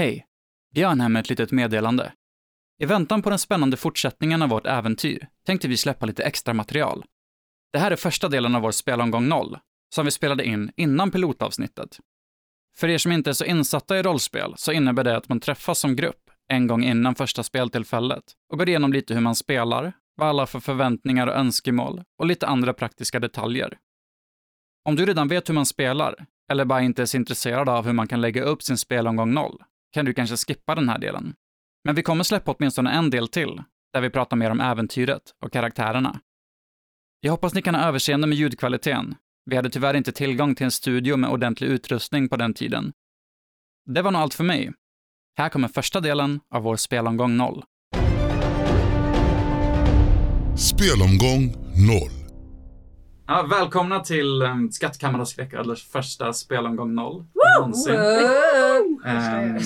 [0.00, 0.26] Hej!
[0.74, 2.12] Björn här med ett litet meddelande.
[2.78, 7.04] I väntan på den spännande fortsättningen av vårt äventyr tänkte vi släppa lite extra material.
[7.72, 9.58] Det här är första delen av vår spelomgång 0,
[9.94, 11.98] som vi spelade in innan pilotavsnittet.
[12.76, 15.78] För er som inte är så insatta i rollspel så innebär det att man träffas
[15.78, 20.28] som grupp en gång innan första speltillfället och går igenom lite hur man spelar, vad
[20.28, 23.78] alla för förväntningar och önskemål och lite andra praktiska detaljer.
[24.84, 27.92] Om du redan vet hur man spelar, eller bara inte är så intresserad av hur
[27.92, 29.58] man kan lägga upp sin spelomgång 0,
[29.92, 31.34] kan du kanske skippa den här delen.
[31.84, 33.62] Men vi kommer släppa åtminstone en del till,
[33.92, 36.20] där vi pratar mer om äventyret och karaktärerna.
[37.20, 39.14] Jag hoppas ni kan ha överseende med ljudkvaliteten.
[39.44, 42.92] Vi hade tyvärr inte tillgång till en studio med ordentlig utrustning på den tiden.
[43.86, 44.72] Det var nog allt för mig.
[45.38, 47.64] Här kommer första delen av vår spelomgång 0.
[50.56, 51.54] Spelomgång
[51.88, 52.19] 0.
[53.32, 57.24] Ja, välkomna till um, Skattkammaren och skräcködlors första spelomgång 0
[57.58, 57.94] någonsin.
[59.04, 59.60] Ehm,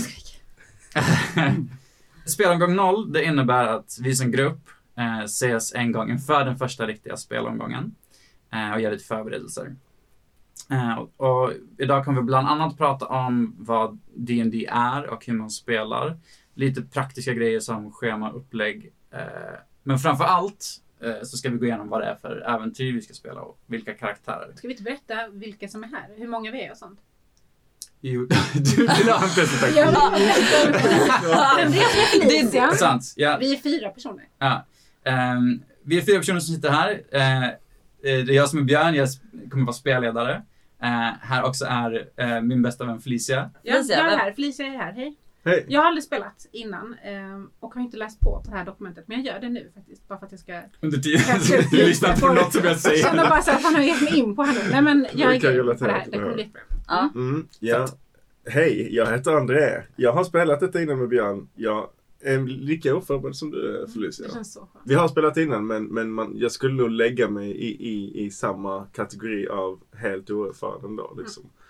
[2.26, 6.86] spelomgång 0, det innebär att vi som grupp eh, ses en gång inför den första
[6.86, 7.94] riktiga spelomgången
[8.52, 9.76] eh, och gör lite förberedelser.
[10.70, 15.50] Eh, och, idag kommer vi bland annat prata om vad D&D är och hur man
[15.50, 16.18] spelar.
[16.54, 18.92] Lite praktiska grejer som schema, upplägg.
[19.10, 20.83] Eh, men framför allt eh,
[21.22, 23.94] så ska vi gå igenom vad det är för äventyr vi ska spela och vilka
[23.94, 24.52] karaktärer.
[24.56, 26.08] Ska vi inte berätta vilka som är här?
[26.16, 27.00] Hur många vi är och sånt?
[28.00, 29.76] Jo, du vill ha en presentation.
[29.76, 32.72] Ja, Andreas Det är Felicia.
[32.72, 33.12] Sant.
[33.16, 33.36] Ja.
[33.40, 34.24] Vi är fyra personer.
[34.38, 34.66] Ja.
[35.04, 37.02] Ehm, vi är fyra personer som sitter här.
[37.10, 37.52] Eh, eh,
[38.02, 39.08] det är jag som är Björn, jag
[39.50, 40.42] kommer vara spelledare.
[40.82, 43.50] Eh, här också är eh, min bästa vän Felicia.
[43.62, 44.32] Ja, Felicia, jag är här.
[44.32, 44.92] Felicia är här.
[44.92, 45.16] Hej.
[45.44, 45.64] Hej!
[45.68, 49.08] Jag har aldrig spelat innan ehm, och har inte läst på på det här dokumentet.
[49.08, 50.08] Men jag gör det nu faktiskt.
[50.08, 53.14] Bara för att jag ska Under tiden du lyssnar på något som jag säger.
[53.14, 54.70] bara så att han har gett mig in på här nu.
[54.70, 56.06] Nej men jag är jag grym på det här.
[56.10, 56.62] Det kommer bli bra.
[56.88, 57.10] Ja.
[57.14, 57.88] Mm, ja.
[58.46, 59.82] Hej, jag heter André.
[59.96, 61.48] Jag har spelat detta innan med Björn.
[61.54, 61.88] Jag
[62.20, 64.26] är lika oförberedd som du är Felicia.
[64.26, 64.84] Det känns så skönt.
[64.86, 68.30] Vi har spelat innan men, men man, jag skulle nog lägga mig i, i, i
[68.30, 71.14] samma kategori av helt oerfaren ändå.
[71.18, 71.42] Liksom.
[71.42, 71.63] Eh,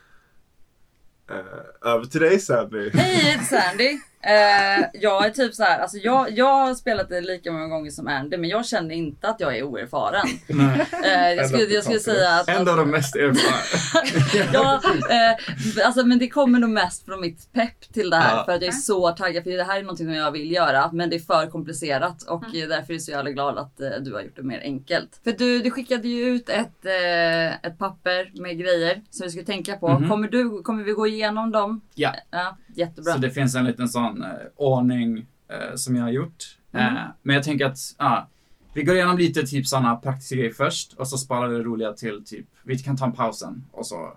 [1.30, 2.90] Eh, över till dig Sandy.
[2.94, 3.98] Hej, Sandy.
[4.26, 7.90] Eh, jag är typ så här, alltså jag, jag har spelat det lika många gånger
[7.90, 10.26] som Andy men jag känner inte att jag är oerfaren.
[10.48, 10.86] Nej.
[11.04, 12.48] Eh, jag, skulle, jag skulle säga att...
[12.48, 14.50] En av de mest erfarna.
[14.52, 14.80] ja,
[15.10, 18.44] eh, alltså, men det kommer nog mest från mitt pepp till det här Ja.
[18.44, 20.91] för att jag är så taggad för det här är någonting som jag vill göra
[20.92, 22.68] men det är för komplicerat och Mm.
[22.68, 25.20] därför är jag så jävla glad att eh, du har gjort det mer enkelt.
[25.24, 29.44] För du, du skickade ju ut ett, eh, ett papper med grejer som vi skulle
[29.46, 29.88] tänka på.
[29.88, 30.08] Mhm.
[30.10, 31.80] Kommer, du, kommer vi gå igenom dem?
[31.94, 32.14] Ja.
[32.30, 33.12] Ja, jättebra.
[33.12, 36.58] Så det finns en liten sån eh, ordning eh, som jag har gjort.
[36.72, 36.96] Mm.
[36.96, 38.28] Eh, men jag tänker att ja,
[38.74, 41.92] vi går igenom lite typ sådana praktiska grejer först och så sparar vi det roliga
[41.92, 44.16] till typ, vi kan ta en paus sen och så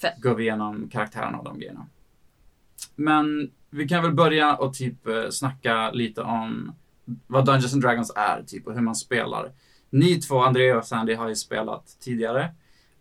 [0.00, 0.20] Fett.
[0.20, 1.86] går vi igenom karaktärerna och de grejerna.
[2.94, 6.72] Men vi kan väl börja och typ eh, snacka lite om
[7.26, 9.52] vad Dungeons and Dragons är typ och hur man spelar.
[9.90, 12.54] Ni två, Andrea och Sandy, har ju spelat tidigare.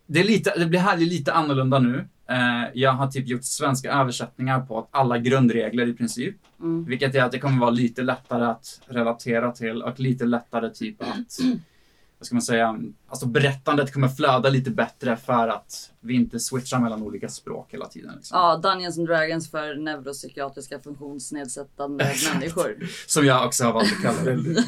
[0.05, 2.07] Det, är lite, det blir här lite annorlunda nu.
[2.31, 6.35] Eh, jag har typ gjort svenska översättningar på alla grundregler i princip.
[6.59, 6.85] Mm.
[6.85, 11.01] Vilket är att det kommer vara lite lättare att relatera till och lite lättare typ
[11.01, 11.07] att,
[12.19, 16.79] vad ska man säga, alltså berättandet kommer flöda lite bättre för att vi inte switchar
[16.79, 18.13] mellan olika språk hela tiden.
[18.15, 18.37] Liksom.
[18.37, 22.77] Ja, Dungeons and Dragons för neuropsykiatriska funktionsnedsättande människor.
[23.07, 24.63] Som jag också har valt att kalla det.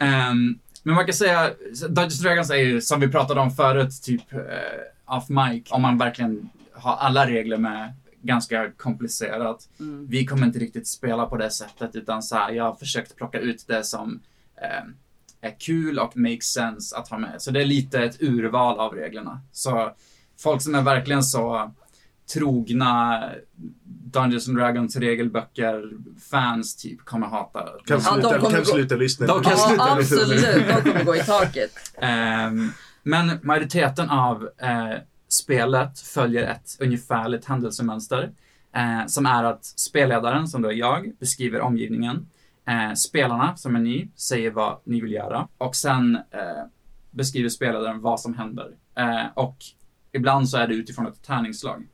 [0.00, 1.50] Ehm, men man kan säga,
[1.88, 4.40] Dungeons and Dragons är ju som vi pratade om förut, typ uh,
[5.08, 7.92] off mic, om man verkligen har alla regler med
[8.22, 9.68] ganska komplicerat.
[9.80, 10.06] Mm.
[10.08, 13.38] Vi kommer inte riktigt spela på det sättet utan så här, jag har försökt plocka
[13.38, 14.20] ut det som
[14.62, 14.84] eh,
[15.40, 17.42] är kul och makes sense att ha med.
[17.42, 19.40] Så det är lite ett urval av reglerna.
[19.52, 19.92] Så
[20.40, 21.70] folk som är verkligen så
[22.34, 23.22] trogna
[23.84, 25.90] Dungeons and Dragons regelböcker
[26.30, 27.60] fans typ kommer hata.
[27.64, 29.26] Kan Ja, de sluta, kommer kan gå- sluta lyssna.
[29.26, 30.40] De kan Ja, sluta absolut.
[30.84, 31.70] De kommer gå i taket.
[32.02, 32.70] Ehm,
[33.08, 34.94] men majoriteten av eh,
[35.28, 38.32] spelet följer ett ungefärligt händelsemönster.
[38.72, 42.28] Eh, som är att spelledaren, som då är jag, beskriver omgivningen.
[42.66, 45.48] Eh, spelarna, som är ni, säger vad ni vill göra.
[45.58, 46.64] Och sen eh,
[47.10, 48.74] beskriver spelledaren vad som händer.
[48.94, 49.56] Eh, och
[50.12, 51.86] ibland så är det utifrån ett tärningsslag.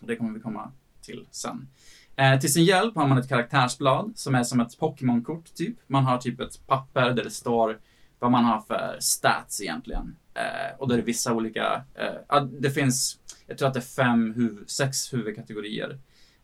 [0.00, 0.72] Det kommer vi komma
[1.02, 1.68] till sen.
[2.16, 5.76] Eh, till sin hjälp har man ett karaktärsblad som är som ett Pokémon-kort typ.
[5.86, 7.78] Man har typ ett papper där det står
[8.18, 10.16] vad man har för stats egentligen.
[10.34, 14.04] Eh, och då är det vissa olika, eh, det finns, jag tror att det är
[14.04, 15.98] fem, huv, sex huvudkategorier.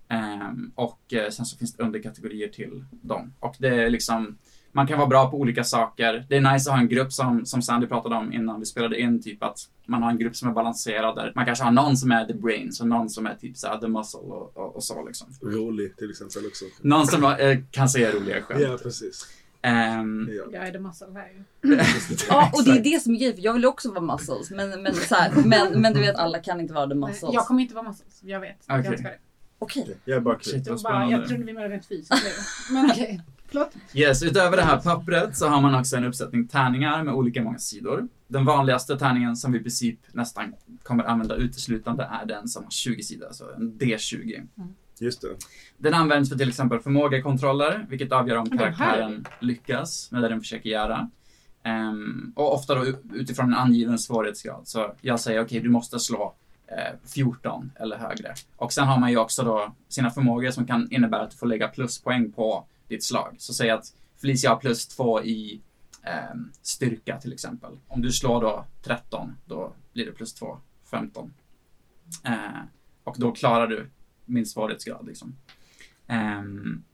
[0.09, 3.35] Ehm, och eh, sen så finns det underkategorier till dem.
[3.41, 4.39] Och det är liksom
[4.73, 6.27] man kan vara bra på olika saker.
[6.29, 9.01] Det är nice att ha en grupp som, som Sandy pratade om innan vi spelade
[9.01, 11.97] in, typ att man har en grupp som är balanserad där man kanske har någon
[11.97, 14.85] som är the brains och någon som är typ såhär the muscle och, och, och
[14.85, 15.29] så liksom.
[15.43, 16.65] Rolig till exempel också.
[16.81, 18.61] Någon som eh, kan säga roliga skämt.
[18.61, 19.27] Ja, precis.
[19.63, 20.45] Ehm, Ja.
[20.53, 21.45] Jag är det muscle här.
[22.29, 23.37] Ja, och det är det som är grejen.
[23.39, 24.51] Jag vill också vara muscles.
[24.51, 27.35] Men, men, så här, men, men du vet, alla kan inte vara the muscles.
[27.35, 28.57] Jag kommer inte vara muscle, jag vet.
[28.67, 28.99] Jag Okej.
[28.99, 29.19] ska det.
[29.59, 29.97] Okej.
[30.05, 32.75] Jag är bara shit var bara, jag trodde vi menade rent fysiskt nu.
[32.75, 33.21] Men okej.
[33.47, 33.71] Förlåt.
[33.95, 37.59] Yes, utöver det här pappret så har man också en uppsättning tärningar med olika många
[37.59, 38.09] sidor.
[38.27, 42.71] Den vanligaste tärningen som vi i princip nästan kommer använda uteslutande är den som har
[42.71, 44.47] 20 sidor, alltså en D20.
[44.99, 45.29] Just det.
[45.79, 50.71] Den används för till exempel förmågekontroller, vilket avgör om karaktären lyckas med det den försöker
[50.71, 51.11] göra.
[51.63, 54.69] Ehm, och ofta då utifrån en angiven svårighetsgrad.
[54.69, 56.35] Så jag säger okej, du måste slå
[56.67, 58.35] eh, 14 eller högre.
[58.57, 61.47] Och sen har man ju också då sina förmågor som kan innebära att du får
[61.47, 63.35] lägga pluspoäng på ditt slag.
[63.39, 63.85] Så säg att
[64.21, 65.61] Felicia har plus 2 i
[66.03, 67.71] ehm, styrka till exempel.
[67.89, 70.59] Om du slår då 13, då blir det plus 2,
[70.91, 71.35] 15.
[72.25, 72.33] Eh,
[73.05, 73.91] och då klarar du
[74.33, 75.37] min svårighetsgrad liksom.
[76.09, 76.85] Um,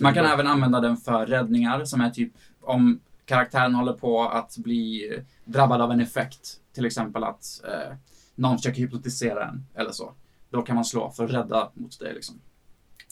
[0.00, 4.56] man kan även använda den för räddningar som är typ om karaktären håller på att
[4.56, 5.12] bli
[5.44, 6.60] drabbad av en effekt.
[6.72, 7.96] Till exempel att eh,
[8.34, 10.14] någon försöker hypnotisera en eller så.
[10.50, 12.40] Då kan man slå för att rädda mot det liksom.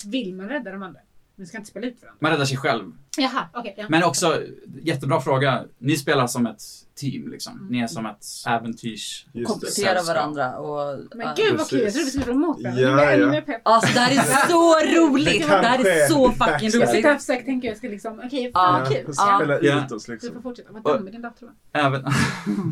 [0.06, 1.00] Vill man rädda de andra?
[1.36, 2.16] Vi ska inte spela ut varandra.
[2.20, 2.92] Man räddar sig själv.
[3.16, 3.74] Jaha, okej.
[3.76, 3.84] ja.
[3.88, 4.42] Men också,
[4.82, 5.64] jättebra fråga.
[5.78, 6.62] Ni spelar som ett
[6.94, 7.68] team liksom.
[7.70, 9.26] Ni är som ett äventyrs...
[9.32, 10.06] Just Komplettera Sällskap.
[10.16, 10.98] varandra och...
[11.14, 11.34] Men ja.
[11.36, 12.82] gud vad kul, jag trodde vi skulle vara mot varandra.
[12.82, 13.30] Ja, jag ännu ja.
[13.30, 13.60] mer pepp.
[13.64, 15.42] Alltså det här är så roligt!
[15.42, 16.62] Det Det, här är så fucking backstage.
[16.74, 17.20] Jag sitter här roligt.
[17.22, 19.14] försöker tänka, jag ska liksom, okej, Ja, fan Ja, kul.
[19.14, 19.58] Spela Ja.
[19.62, 19.84] Ja.
[19.86, 20.42] ut oss Du får liksom.
[20.42, 20.72] fortsätta.
[20.72, 21.50] Vad dum med din dator.
[21.72, 22.04] Även...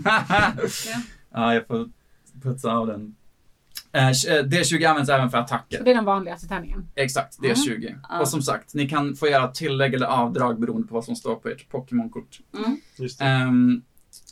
[0.05, 0.53] Ja.
[1.33, 1.89] ja, jag får
[2.43, 3.15] putsa av den.
[3.93, 5.79] Eh, D20 används även för attacker.
[5.79, 6.89] Så det är den vanligaste tärningen.
[6.95, 7.97] Exakt, det är 20.
[8.09, 8.21] Ja.
[8.21, 11.35] Och som sagt, ni kan få göra tillägg eller avdrag beroende på vad som står
[11.35, 12.41] på ert Pokémon-kort.
[12.57, 12.79] Mm.
[13.21, 13.83] Ehm,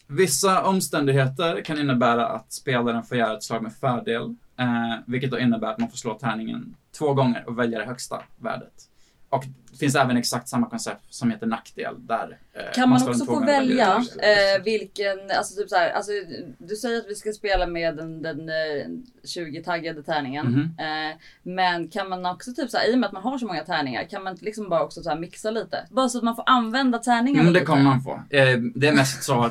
[0.07, 4.67] vissa omständigheter kan innebära att spelaren får göra ett slag med fördel, eh,
[5.07, 8.90] vilket då innebär att man får slå tärningen två gånger och välja det högsta värdet.
[9.31, 13.09] Och det finns även exakt samma koncept som heter nackdel, där eh, Kan man den
[13.09, 16.13] också få välja eh, vilken, alltså typ så här, alltså
[16.59, 18.87] du säger att vi ska spela med den, den eh,
[19.23, 20.47] 20-taggade tärningen.
[20.47, 20.61] Mhm.
[20.79, 23.47] Eh, men kan man också typ så här, i och med att man har så
[23.47, 25.87] många tärningar, kan man liksom bara också så här mixa lite?
[25.91, 28.13] Bara så att man får använda tärningarna Mm, det kommer man få.
[28.31, 29.51] Eh, det är mest så,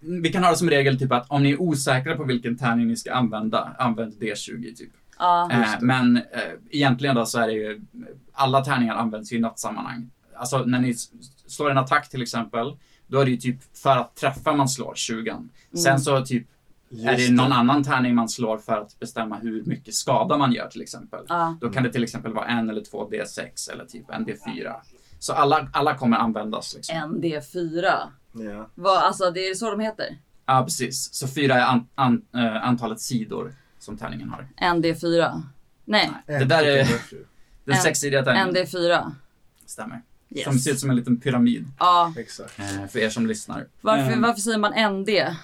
[0.00, 2.88] vi kan ha det som regel typ att om ni är osäkra på vilken tärning
[2.88, 4.92] ni ska använda, använd D20 typ.
[5.18, 5.50] Ja.
[5.52, 6.22] Eh, men eh,
[6.70, 7.80] egentligen då så är det ju,
[8.32, 10.10] alla tärningar används ju i något sammanhang.
[10.36, 10.94] Alltså när ni
[11.46, 12.76] slår en attack till exempel,
[13.06, 15.36] då är det ju typ för att träffa man slår 20.
[15.84, 16.46] Sen så typ
[16.90, 20.52] är det Just någon annan tärning man slår för att bestämma hur mycket skada man
[20.52, 21.20] gör till exempel.
[21.28, 21.56] Ja.
[21.60, 24.74] Då kan det till exempel vara en eller två D6 eller typ en D4.
[25.18, 26.96] Så alla, alla kommer användas liksom.
[26.96, 27.92] En D4.
[28.32, 28.70] Ja.
[28.74, 30.18] Vad, alltså det är så de heter?
[30.46, 31.14] Ja, precis.
[31.14, 34.46] Så fyra är an, an, eh, antalet sidor som tärningen har.
[34.56, 35.42] En D4?
[35.84, 36.76] Nej, Det där är
[37.64, 38.54] den En- sexsidiga en tärningen.
[38.56, 39.12] D4.
[39.66, 40.02] Stämmer.
[40.30, 40.44] Yes.
[40.44, 41.66] Som ser ut som en liten pyramid.
[41.78, 42.14] Ja.
[42.18, 42.58] Exakt.
[42.58, 43.66] Eh, för er som lyssnar.
[43.80, 45.08] Varför, Eh, varför säger man ND?
[45.08, 45.34] eh,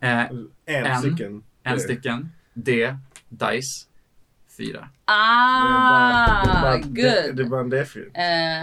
[0.00, 0.98] En, En.
[0.98, 1.42] stycken.
[1.62, 2.32] en stycken.
[2.54, 2.96] D.
[3.28, 3.86] Dice.
[4.56, 4.88] Fyra.
[5.04, 6.94] Ah, det är bara- good.
[6.94, 8.10] Det, det är bara en D4.
[8.14, 8.60] Eh,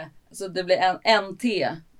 [0.00, 1.44] eh, så det blir en NT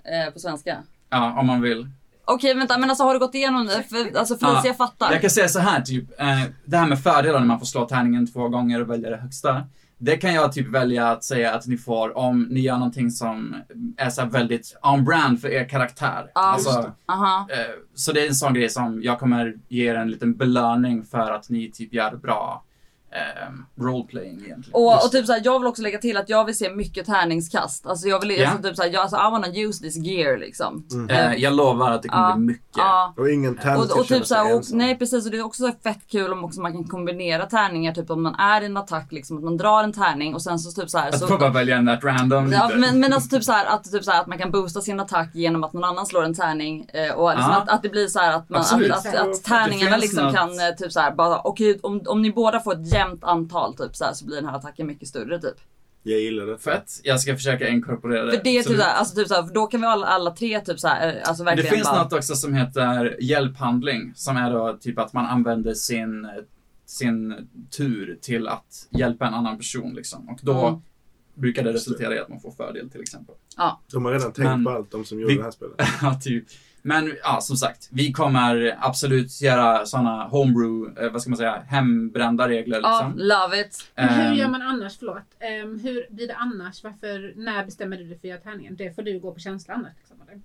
[0.04, 0.82] eh, på svenska.
[1.10, 1.90] Ja, om man vill.
[2.35, 3.82] Okej vänta men alltså har du gått igenom det?
[3.82, 4.75] För, alltså Felicia Ja.
[4.75, 5.12] fattar.
[5.12, 6.21] Jag kan säga så här typ.
[6.21, 9.17] Eh, det här med fördelar när man får slå tärningen två gånger och välja det
[9.17, 9.62] högsta.
[10.03, 13.55] Det kan jag typ välja att säga att ni får om ni gör någonting som
[13.96, 16.31] är så väldigt on-brand för er karaktär.
[16.34, 16.41] Ja.
[16.41, 17.46] Alltså, Aha.
[17.51, 17.56] Eh,
[17.94, 21.31] Så det är en sån grej som jag kommer ge er en liten belöning för
[21.31, 22.65] att ni typ gör bra
[23.12, 24.70] eh, roleplaying egentligen.
[24.72, 27.86] Och, och typ såhär, jag vill också lägga till att jag vill se mycket tärningskast.
[27.86, 28.48] Alltså jag vill, Ja.
[28.48, 30.86] alltså, typ såhär, jag, alltså, I wanna use this gear liksom.
[31.10, 32.34] Eh, jag lovar att det kommer Ja.
[32.36, 32.67] bli mycket.
[32.76, 33.14] Ja.
[33.17, 35.62] Och ingen tärning Och, och typ sig såhär, och, nej precis och det är också
[35.67, 38.76] så fett kul om också man kan kombinera tärningar typ om man är i en
[38.76, 41.38] attack liksom att man drar en tärning och sen så typ såhär Att så, få
[41.38, 44.10] bara välja en that random Ja, men, men alltså typ så här, att, typ så
[44.10, 46.86] här, att man kan boosta sin attack genom att någon annan slår en tärning.
[46.93, 47.56] Eh, och liksom Ja.
[47.62, 48.90] att, att det blir så här att, man, Absolut.
[48.93, 52.22] att, att, att tärningarna liksom något- kan eh, typ så här, bara okej om, om
[52.22, 55.08] ni båda får ett jämnt antal typ så här, så blir den här attacken mycket
[55.08, 55.54] större typ.
[56.02, 56.58] Jag gillar det.
[56.58, 56.90] Fett.
[57.02, 58.32] Jag ska försöka inkorporera det.
[58.36, 58.80] För det är typ Absolut.
[58.80, 60.88] så här, alltså typ så här, för då kan vi alla, alla tre typ så
[60.88, 64.12] här, eh, alltså Det verkligen finns bara, något också som heter hjälphandling.
[64.16, 66.28] Som är då typ att man använder sin,
[66.86, 70.28] sin tur till att hjälpa en annan person liksom.
[70.28, 70.80] Och då Mm.
[71.34, 71.74] brukar det det.
[71.76, 73.34] resultera i att man får fördel till exempel.
[73.92, 75.74] De har redan tänkt Men- på allt, de som gjorde vi- det här spelet.
[76.02, 76.44] Ja, typ.
[76.82, 81.63] Men ja, som sagt, vi kommer absolut göra sådana homebrew, eh, vad ska man säga,
[81.69, 83.27] hembrända regler Ja, liksom.
[83.27, 83.91] love it.
[83.94, 84.99] Men hur gör man annars?
[84.99, 85.22] Förlåt.
[85.41, 86.84] Ehm, hur blir det annars?
[86.84, 88.77] Varför, när bestämmer du dig för att göra tärningen?
[88.77, 89.93] Det får du gå på känsla annars.
[89.99, 90.41] Liksom, eller?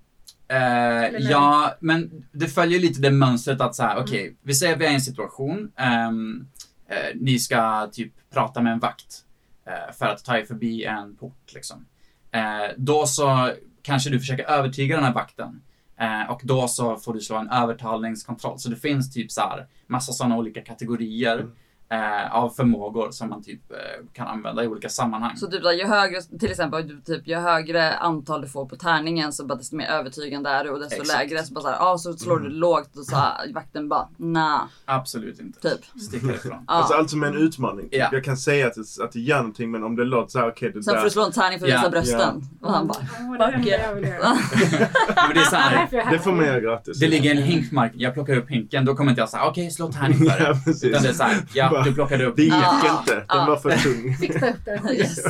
[0.47, 4.35] Eh, ja, men det följer lite det mönstret att så här, okej, Mm.
[4.41, 6.47] vi säger att vi är i en situation, ehm,
[6.89, 9.21] eh, ni ska typ prata med en vakt
[9.67, 11.85] eh, för att ta er förbi en port liksom.
[12.31, 13.51] Eh, då så
[13.81, 15.61] kanske du försöker övertyga den här vakten
[15.99, 18.59] eh, och då så får du slå en övertalningskontroll.
[18.59, 21.51] Så det finns typ så här massa sådana olika kategorier Mm
[21.89, 23.77] eh, av förmågor som man typ eh,
[24.13, 25.37] kan använda i olika sammanhang.
[25.37, 28.75] Så typ där, ju högre, till exempel, du, typ, ju högre antal du får på
[28.75, 31.19] tärningen så bara desto mer övertygande är du och desto Exakt.
[31.19, 34.07] lägre så bara så här, ah, så slår du lågt och så här, vakten bara
[34.17, 35.59] nah, Absolut inte.
[35.69, 36.01] typ.
[36.01, 36.63] Sticker ifrån.
[36.67, 36.73] Ja.
[36.73, 37.87] Alltså allt som är en utmaning.
[37.91, 38.09] Ja.
[38.11, 40.49] Jag kan säga att det, att det gör någonting men om det låter så här,
[40.49, 40.99] okej det Sen där.
[40.99, 41.77] får du slå en tärning för att Ja.
[41.77, 42.41] visa brösten.
[42.61, 43.57] Och han bara, Åh, det är
[45.33, 46.11] det är så här, här.
[46.11, 46.99] Det får man göra gratis.
[46.99, 49.45] Det ligger en hink på marken, jag plockar upp hinken, då kommer inte jag säga
[49.45, 50.87] okej slå tärning för det.
[50.87, 52.99] Utan det är såhär, ja du plockade upp Det gick Ja.
[52.99, 53.15] inte.
[53.15, 53.45] Den Ja.
[53.45, 54.15] var för tung.
[54.17, 54.89] Fixa upp den.
[54.91, 55.25] yes.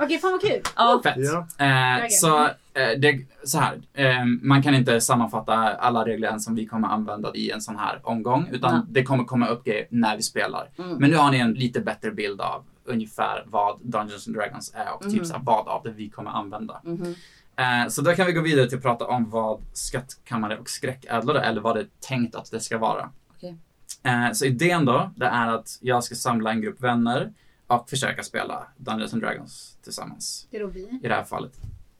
[0.00, 0.60] Okej, fan vad kul.
[0.76, 1.14] Ja, Fett.
[1.58, 1.64] Ja.
[1.66, 6.66] Eh, så, eh, det, så här, eh, man kan inte sammanfatta alla regler som vi
[6.66, 8.82] kommer använda i en sån här omgång, utan Ja.
[8.88, 10.68] det kommer komma upp grejer när vi spelar.
[10.78, 10.96] Mm.
[10.96, 14.94] Men nu har ni en lite bättre bild av ungefär vad Dungeons and Dragons är
[14.94, 15.24] och typ Mhm.
[15.24, 16.80] så här, vad av det vi kommer använda.
[16.84, 17.14] Mhm.
[17.56, 21.40] Eh, så då kan vi gå vidare till att prata om vad skattkammare och skräckädlare
[21.42, 23.10] eller vad det är tänkt att det ska vara.
[23.36, 23.56] Okej.
[24.02, 27.32] Eh, så idén då, det är att jag ska samla en grupp vänner
[27.66, 30.46] och försöka spela Dungeons and Dragons tillsammans.
[30.50, 31.00] Det är då vi.
[31.02, 31.52] I det här fallet.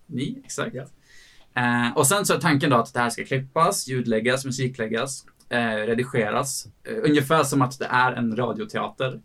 [0.07, 0.75] Ni, exakt.
[0.75, 0.85] Ja.
[1.55, 5.59] Eh, och sen så är tanken då att det här ska klippas, ljudläggas, musikläggas, eh,
[5.75, 6.67] redigeras.
[6.85, 9.21] Eh, ungefär som att det är en radioteater.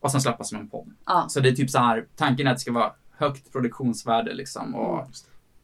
[0.00, 0.92] Och sen släppas som en podd.
[1.06, 1.26] Ja.
[1.28, 4.74] Så det är typ så här, tanken är att det ska vara högt produktionsvärde liksom
[4.74, 5.10] och Mm.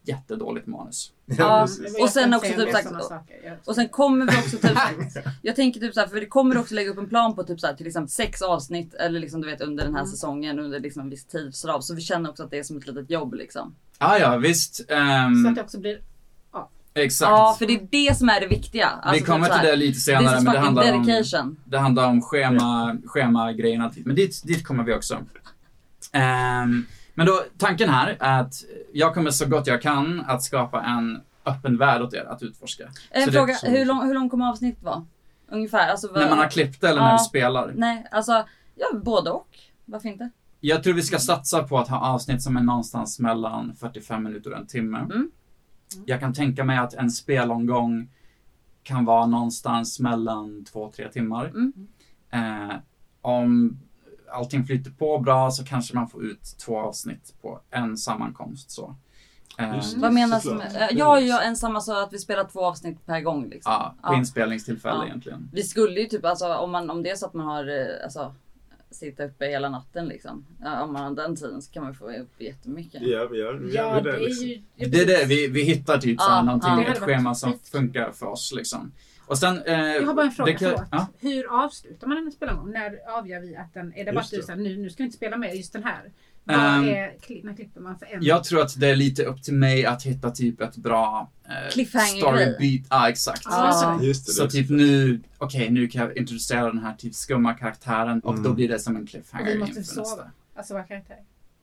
[0.08, 1.12] Jättedåligt manus.
[1.26, 1.68] Ja,
[2.00, 2.88] och sen också typ sagt-
[3.64, 4.78] Och sen kommer vi också typ
[5.42, 7.74] Jag tänker typ såhär, för det kommer också lägga upp en plan på typ såhär,
[7.74, 10.10] till exempel sex avsnitt eller liksom du vet under den här Mm.
[10.10, 11.82] säsongen under liksom en viss tidsram.
[11.82, 13.74] Så vi känner också att det är som ett litet jobb liksom.
[13.98, 14.80] Ah, ja, visst.
[14.88, 16.00] ehm, Så att det också blir...
[16.94, 17.30] exakt.
[17.30, 18.86] Ja, för det är det som är det viktiga.
[18.86, 21.56] Alltså, vi kommer typ så till här, det lite senare, is men det handlar om,
[21.64, 23.92] det handlar om schema, schemagrejerna.
[24.04, 25.18] Men dit, dit kommer vi också.
[26.12, 26.86] Ehm,
[27.16, 28.54] men då, tanken här är att
[28.92, 32.84] jag kommer så gott jag kan att skapa en öppen värld åt er att utforska.
[33.10, 35.06] En Så det- fråga, hur, lång, hur lång kommer avsnittet vara?
[35.48, 35.88] Ungefär?
[35.90, 37.16] Alltså, vad, När man har klippt det eller när Ja.
[37.22, 37.72] vi spelar.
[37.76, 38.32] Nej, alltså
[38.74, 39.48] ja, både och.
[39.84, 40.30] Varför inte?
[40.60, 44.52] Jag tror vi ska satsa på att ha avsnitt som är någonstans mellan 45 minuter
[44.52, 44.98] och en timme.
[44.98, 45.30] Mm.
[46.06, 48.08] Jag kan tänka mig att en spelomgång
[48.82, 51.46] kan vara någonstans mellan två och tre timmar.
[51.46, 51.72] Mm.
[52.30, 52.76] Eh,
[53.20, 53.78] om
[54.32, 58.70] allting flyter på bra så kanske man får ut två avsnitt på en sammankomst.
[58.70, 58.96] Så.
[59.58, 60.88] Eh, Just Vad menas med...
[60.90, 63.72] Jag är ju ensam så att vi spelar två avsnitt per gång liksom.
[63.72, 64.18] ja, på Ja.
[64.18, 65.06] inspelningstillfälle Ja.
[65.06, 65.50] egentligen.
[65.52, 68.04] Vi skulle ju typ alltså om, man, om det är så att man har eh,
[68.04, 68.34] alltså
[68.90, 70.46] sitta uppe hela natten liksom.
[70.62, 73.02] Ja, om man har den tiden så kan man få upp jättemycket.
[73.02, 74.16] Ja, vi gör, vi Ja, gör det det.
[74.16, 74.46] är liksom.
[74.46, 74.62] ju...
[74.88, 76.76] Det är det, vi, vi hittar typ så Ja, här, någonting, ja.
[76.76, 78.52] Det ett schema som funkar för oss.
[78.56, 78.92] Liksom.
[79.26, 80.88] Och sen, eh, Jag har bara en fråga, kan- förlåt.
[80.90, 81.06] ja.
[81.18, 82.70] Hur avslutar man en spelomgång?
[82.72, 83.92] När avgör vi att den...
[83.96, 85.84] Är det bara att du säger nu, nu ska vi inte spela mer just den
[85.84, 86.02] här?
[86.48, 87.44] Ehm, är...
[87.44, 88.18] När klipper man för en?
[88.24, 91.84] Jag tror att det är lite upp till mig att hitta typ ett bra eh,
[92.18, 92.86] storybeat.
[92.90, 93.42] Ja, exakt.
[93.44, 93.98] Ja.
[94.02, 94.32] Just det.
[94.32, 94.50] Så det.
[94.50, 98.42] typ nu, okej nu kan jag introducera den här typ skumma karaktären och Mm.
[98.44, 100.06] då blir det som en Och cliffhanger vi måste sova.
[100.08, 100.30] nästa.
[100.56, 101.16] Alltså vara karaktär.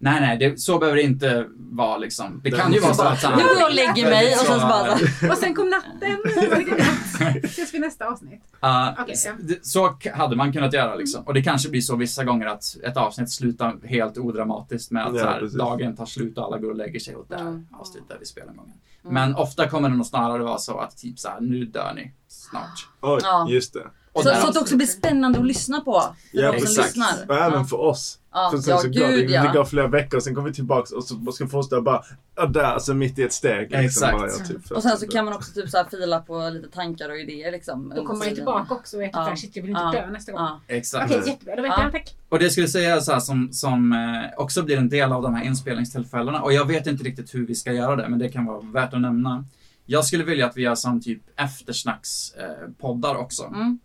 [0.04, 2.42] Nej, nej, det, så behöver det inte vara liksom.
[2.44, 4.40] Det Det kan ju vara så att så här- Jag går och lägger mig och
[4.46, 4.94] sen så bara
[5.32, 6.18] Och sen kom natten!
[7.44, 8.42] Ses vi nästa avsnitt.
[9.00, 9.56] Okej, s- ja.
[9.62, 11.24] Så hade man kunnat göra liksom.
[11.24, 15.16] Och det kanske blir så vissa gånger att ett avsnitt slutar helt odramatiskt med att
[15.16, 17.68] Ja, så här, dagen tar slut och alla går och lägger sig och där Mm.
[17.72, 18.76] avslutar vi spelomgången.
[19.04, 19.14] Mm.
[19.14, 22.12] Men ofta kommer det nog snarare vara så att typ så här, nu dör ni
[22.28, 22.88] snart.
[23.02, 23.48] Oj, Ja.
[23.50, 23.88] just det.
[24.16, 26.02] Så, så att det också blir spännande att lyssna på.
[26.02, 26.88] För Ja, de som exakt.
[26.98, 27.26] lyssnar.
[27.30, 27.66] Och även Ja.
[27.66, 28.20] för oss.
[28.34, 29.52] Ja, För sen ja så går det, gud det ja.
[29.54, 32.04] går flera veckor och sen kommer vi tillbaks och så ska fortsätta bara,
[32.36, 33.62] ja där, alltså mitt i ett steg.
[33.62, 34.18] Liksom, Exakt.
[34.18, 36.68] bara, ja, typ, Och sen så kan man också typ så här fila på lite
[36.70, 37.94] tankar och idéer liksom.
[37.96, 39.36] Då kommer man ju tillbaka också och är typ Ja.
[39.36, 39.92] shit jag vill inte Ja.
[39.92, 40.42] dö nästa gång.
[40.42, 40.60] Ja.
[40.68, 41.12] Exakt.
[41.16, 41.56] Okej, jättebra.
[41.56, 41.84] Då vet Ja.
[41.84, 41.92] jag.
[41.92, 42.16] Tack.
[42.30, 45.22] Och det skulle jag säga så här, som, som eh, också blir en del av
[45.22, 46.42] de här inspelningstillfällena.
[46.42, 48.94] Och jag vet inte riktigt hur vi ska göra det, men det kan vara värt
[48.94, 49.46] att nämna.
[49.86, 53.44] Jag skulle vilja att vi gör som typ eftersnackspoddar poddar också.
[53.44, 53.80] Mm.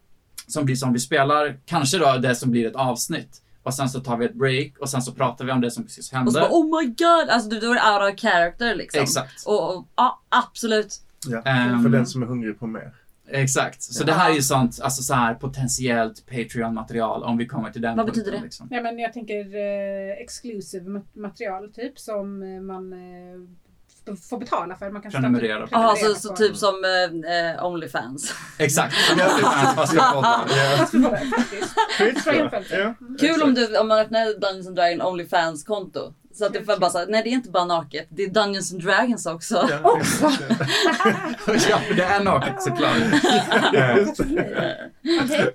[0.49, 3.43] Som blir som vi spelar, kanske då det som blir ett avsnitt.
[3.63, 5.83] Och sen så tar vi ett break och sen så pratar vi om det som
[5.85, 6.33] precis Och så hände.
[6.33, 9.03] bara oh my god, alltså du, du är out of character liksom.
[9.03, 9.47] Exakt.
[9.47, 10.95] Och, och ja, absolut.
[11.29, 12.95] Ja, Ehm, för den som är hungrig på mer.
[13.31, 13.83] Exakt.
[13.83, 14.07] Så Ja.
[14.07, 17.97] det här är ju sånt, alltså så här potentiellt Patreon-material om vi kommer till den
[17.97, 18.45] Vad punkten, betyder det?
[18.45, 18.69] Liksom.
[18.71, 22.99] Nej men jag tänker eh, exclusive ma- material typ som eh, man eh,
[24.17, 24.91] får betala för.
[24.91, 25.69] Man kan Prenumerera.
[25.71, 28.35] Jaha, prenumerera så, så på- typ som eh, eh, Onlyfans.
[28.59, 28.95] Exakt.
[28.95, 29.19] Som
[29.77, 30.41] fast jag poddar.
[32.79, 36.15] Ja, Kul om, du, om man öppnar Dungeons and Dragons Onlyfans-konto.
[36.35, 38.73] Så att det får bara säga, nej det är inte bara naket, det är Dungeons
[38.73, 39.69] and Dragons också.
[39.71, 40.43] Ja, exakt.
[41.71, 42.97] ja, det är naket såklart.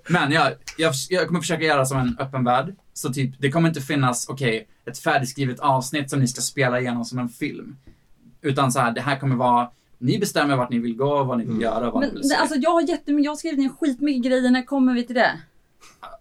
[0.09, 2.75] Men jag, jag, jag kommer försöka göra som en öppen värld.
[2.93, 7.05] Så typ, det kommer inte finnas, okej, ett färdigskrivet avsnitt som ni ska spela igenom
[7.05, 7.75] som en film.
[8.43, 11.45] Utan så här, det här kommer vara, ni bestämmer vart ni vill gå, vad ni
[11.45, 12.35] vill göra, vad Men ni vill se.
[12.35, 15.39] alltså jag har jättemycket, jag har skrivit ner skitmycket grejer, när kommer vi till det?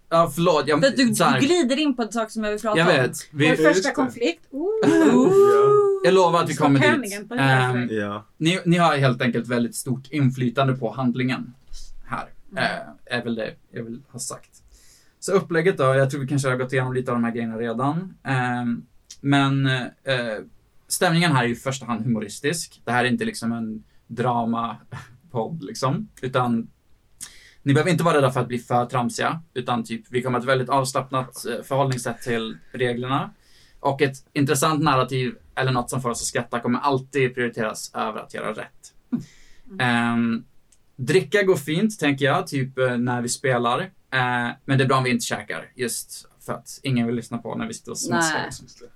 [0.09, 0.65] ja, förlåt.
[0.69, 1.05] Jag, För du,
[1.41, 2.95] du glider in på en sak som jag vill prata jag om.
[2.95, 3.17] vet.
[3.31, 3.95] Vår Vi, första det.
[3.95, 4.47] konflikt.
[4.51, 5.33] Ooh.
[6.05, 7.29] jag lovar att vi kommer dit.
[7.29, 8.25] för Ja.
[8.37, 11.55] ni, ni har helt enkelt väldigt stort inflytande på handlingen
[12.07, 12.29] här.
[12.57, 14.51] Eh, är väl det jag vill ha sagt.
[15.21, 17.59] Så upplägget då, jag tror vi kanske har gått igenom lite av de här grejerna
[17.59, 18.15] redan.
[18.25, 18.83] Ehm,
[19.21, 19.81] men eh,
[20.93, 22.83] stämningen här är i första hand humoristisk.
[22.85, 26.71] Det här är inte liksom en dramapodd liksom, utan
[27.63, 30.43] ni behöver inte vara rädda för att bli för tramsiga, utan typ vi kommer ha
[30.43, 33.31] ett väldigt avslappnat eh, förhållningssätt till reglerna.
[33.81, 38.21] Och ett intressant narrativ eller något som får oss att skratta kommer alltid prioriteras över
[38.21, 38.93] att göra rätt.
[39.81, 40.45] Ehm,
[40.97, 43.81] dricka går fint, tänker jag, typ eh, när vi spelar.
[44.11, 47.39] Eh, men det är bra om vi inte käkar, just för att ingen vill lyssna
[47.39, 48.39] på när vi sitter och smaskar.
[48.39, 48.47] Nej.
[48.47, 48.89] Liksom.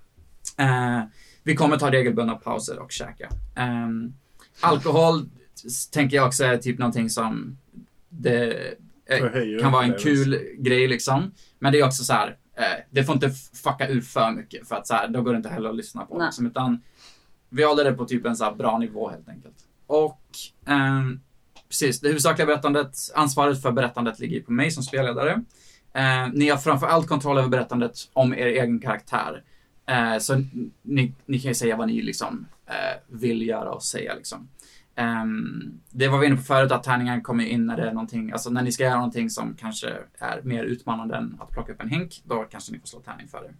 [0.56, 1.02] Eh,
[1.46, 3.28] vi kommer ta regelbundna pauser och käka.
[3.56, 4.14] Ehm,
[4.60, 5.28] alkohol
[5.92, 7.58] tänker jag också är typ någonting som
[8.08, 8.74] det
[9.06, 11.32] eh, kan vara en kul grej liksom.
[11.58, 13.30] Men det är också så här, eh, det får inte
[13.62, 16.04] fucka ur för mycket för att så här, då går det inte heller att lyssna
[16.04, 16.18] på.
[16.18, 16.26] Nej.
[16.26, 16.82] Liksom, utan
[17.48, 19.56] vi håller det på typ en så här bra nivå helt enkelt.
[19.86, 20.22] Och
[20.66, 21.20] ehm,
[21.68, 25.44] precis, det huvudsakliga berättandet, ansvaret för berättandet ligger på mig som spelledare.
[25.94, 29.42] Eh, ni har framför allt kontroll över berättandet om er egen karaktär.
[29.86, 30.42] Eh, så
[30.82, 34.48] ni, ni kan ju säga vad ni liksom eh, vill göra och säga liksom.
[34.98, 38.32] Um, det var vi inne på förut, att tärningar kommer in när det är någonting,
[38.32, 41.80] alltså när ni ska göra någonting som kanske är mer utmanande än att plocka upp
[41.80, 43.52] en hink, då kanske ni får slå tärning för det.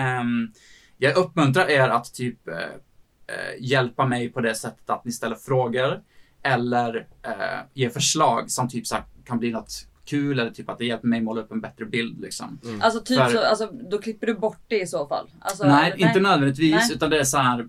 [0.00, 0.52] Um,
[0.96, 5.36] jag uppmuntrar er att typ uh, uh, hjälpa mig på det sättet att ni ställer
[5.36, 6.02] frågor
[6.42, 10.84] eller uh, ger förslag som typ så kan bli något kul eller typ att det
[10.84, 12.58] hjälper mig måla upp en bättre bild liksom.
[12.80, 15.30] Alltså typ För- så, alltså, då klipper du bort det i så fall?
[15.40, 16.92] Alltså, Nej, eller- inte nödvändigtvis, Nej.
[16.94, 17.60] utan det är så här.
[17.60, 17.66] eh,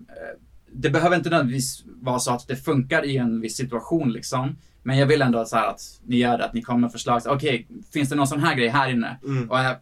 [0.78, 4.56] Det behöver inte nödvändigtvis vara så att det funkar i en viss situation liksom.
[4.82, 7.22] Men jag vill ändå så här att ni gör det, att ni kommer med förslag.
[7.26, 9.16] Okej, finns det någon sån här grej här inne?
[9.24, 9.50] Mm.
[9.50, 9.76] Och äh,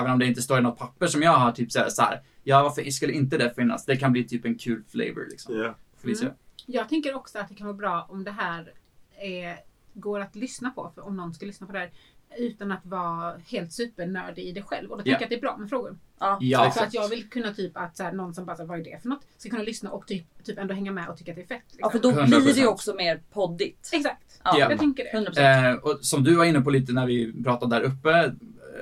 [0.00, 2.02] även om det inte står i något papper som jag har, typ så här, så
[2.02, 3.84] här ja varför skulle inte det finnas?
[3.84, 5.56] Det kan bli typ en kul flavor liksom.
[5.56, 5.74] Ja.
[6.02, 6.30] Felicia?
[6.66, 8.72] Jag tänker också att det kan vara bra om det här
[9.20, 9.56] är,
[10.00, 11.90] går att lyssna på, för om någon ska lyssna på det här
[12.38, 14.90] utan att vara helt supernördig i det själv.
[14.90, 15.16] Och då tänker Ja.
[15.20, 15.98] jag att det är bra med frågor.
[16.18, 16.38] Ja.
[16.40, 18.68] Ja, för att jag vill kunna typ att så här, någon som bara så här,
[18.68, 19.26] vad är det för något?
[19.38, 21.62] Ska kunna lyssna och typ, typ ändå hänga med och tycka att det är fett.
[21.70, 21.78] Liksom.
[21.82, 22.26] ja, för då 100%.
[22.26, 23.90] blir det ju också mer poddigt.
[23.92, 24.40] Exakt.
[24.44, 24.58] Ja.
[24.58, 24.70] Ja.
[24.70, 25.30] Jag tänker det.
[25.30, 25.70] 100%.
[25.70, 28.32] Eh, och som du var inne på lite när vi pratade där uppe, eh,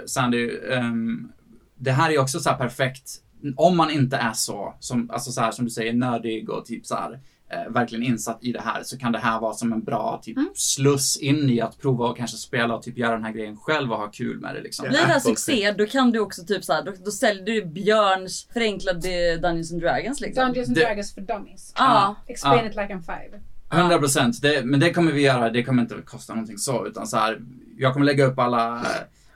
[0.06, 1.32] Sandy, ehm,
[1.74, 3.10] det här är också så här perfekt
[3.56, 6.86] om man inte är så, som, alltså så här, som du säger, nördig och typ
[6.86, 9.84] så här, eh, verkligen insatt i det här så kan det här vara som en
[9.84, 10.48] bra typ Mm.
[10.54, 13.92] sluss in i att prova och kanske spela och typ göra den här grejen själv
[13.92, 14.88] och ha kul med det liksom.
[14.88, 18.48] Blir det här succé då kan du också typ såhär, då, då säljer du Björns
[18.52, 20.44] förenklade Dungeons and Dragons liksom.
[20.46, 21.72] Dungeons and Det- Dragons for Dummies.
[21.76, 22.14] Ja.
[22.26, 22.70] Explain Ja.
[22.70, 23.40] it like I'm five.
[23.70, 27.16] 100 procent, men det kommer vi göra, det kommer inte kosta någonting så, utan så
[27.16, 27.40] här,
[27.78, 28.86] jag kommer lägga upp alla,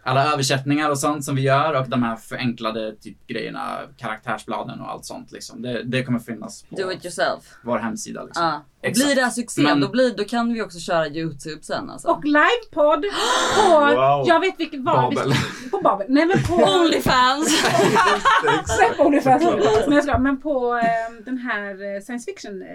[0.05, 4.91] alla översättningar och sånt som vi gör och de här förenklade typ grejerna, karaktärsbladen och
[4.91, 5.62] allt sånt liksom.
[5.62, 7.41] Det, det kommer finnas på Do it yourself.
[7.65, 8.47] vår hemsida liksom.
[8.47, 9.07] Och Exakt.
[9.07, 12.09] blir det här succé Men- då, blir, då kan vi också köra Youtube sen alltså.
[12.09, 13.05] Och livepodd
[13.57, 14.25] på, Wow.
[14.29, 15.33] jag vet vilket var vi Babel.
[15.71, 16.07] På Babel.
[16.11, 16.55] Nej men på...
[16.55, 17.49] Onlyfans!
[18.67, 19.43] Släpp Onlyfans.
[19.87, 22.69] Men jag ska, men på eh, den här eh, science fiction eh,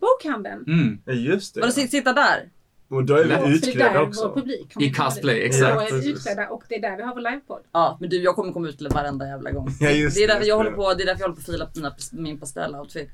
[0.00, 0.64] bokhandeln.
[0.66, 0.98] Mm.
[1.04, 1.60] Ja, just det.
[1.60, 2.48] Vadå sit- sitta där?
[2.94, 4.34] Och då är vi för det är utklädda där också.
[4.34, 5.76] publik I cosplay, exakt.
[5.76, 7.60] Och är utklädda och det är där vi har vår livepodd.
[7.72, 9.68] Ja men du jag kommer komma ut till varenda jävla gång.
[9.80, 10.76] Ja, just det är därför det, jag just håller det.
[10.76, 13.10] på, det är därför jag håller på att fila på mina, min pastelloutfit.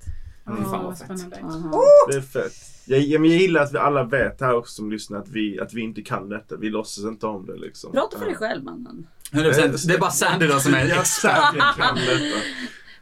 [0.46, 1.18] Mm, fan Åh, vad fett.
[1.18, 1.36] spännande.
[1.68, 1.82] Aha.
[2.10, 2.52] Det är fett.
[2.86, 5.60] Jag, jag, men jag gillar att vi alla vet här också som lyssnar att vi,
[5.60, 6.56] att vi inte kan detta.
[6.56, 7.92] Vi låtsas inte om det liksom.
[7.92, 9.06] Prata för dig själv mannen.
[9.32, 9.86] 100%.
[9.88, 11.32] Det är bara Sandy då som är Jag expert.
[11.32, 12.40] säkert kan detta.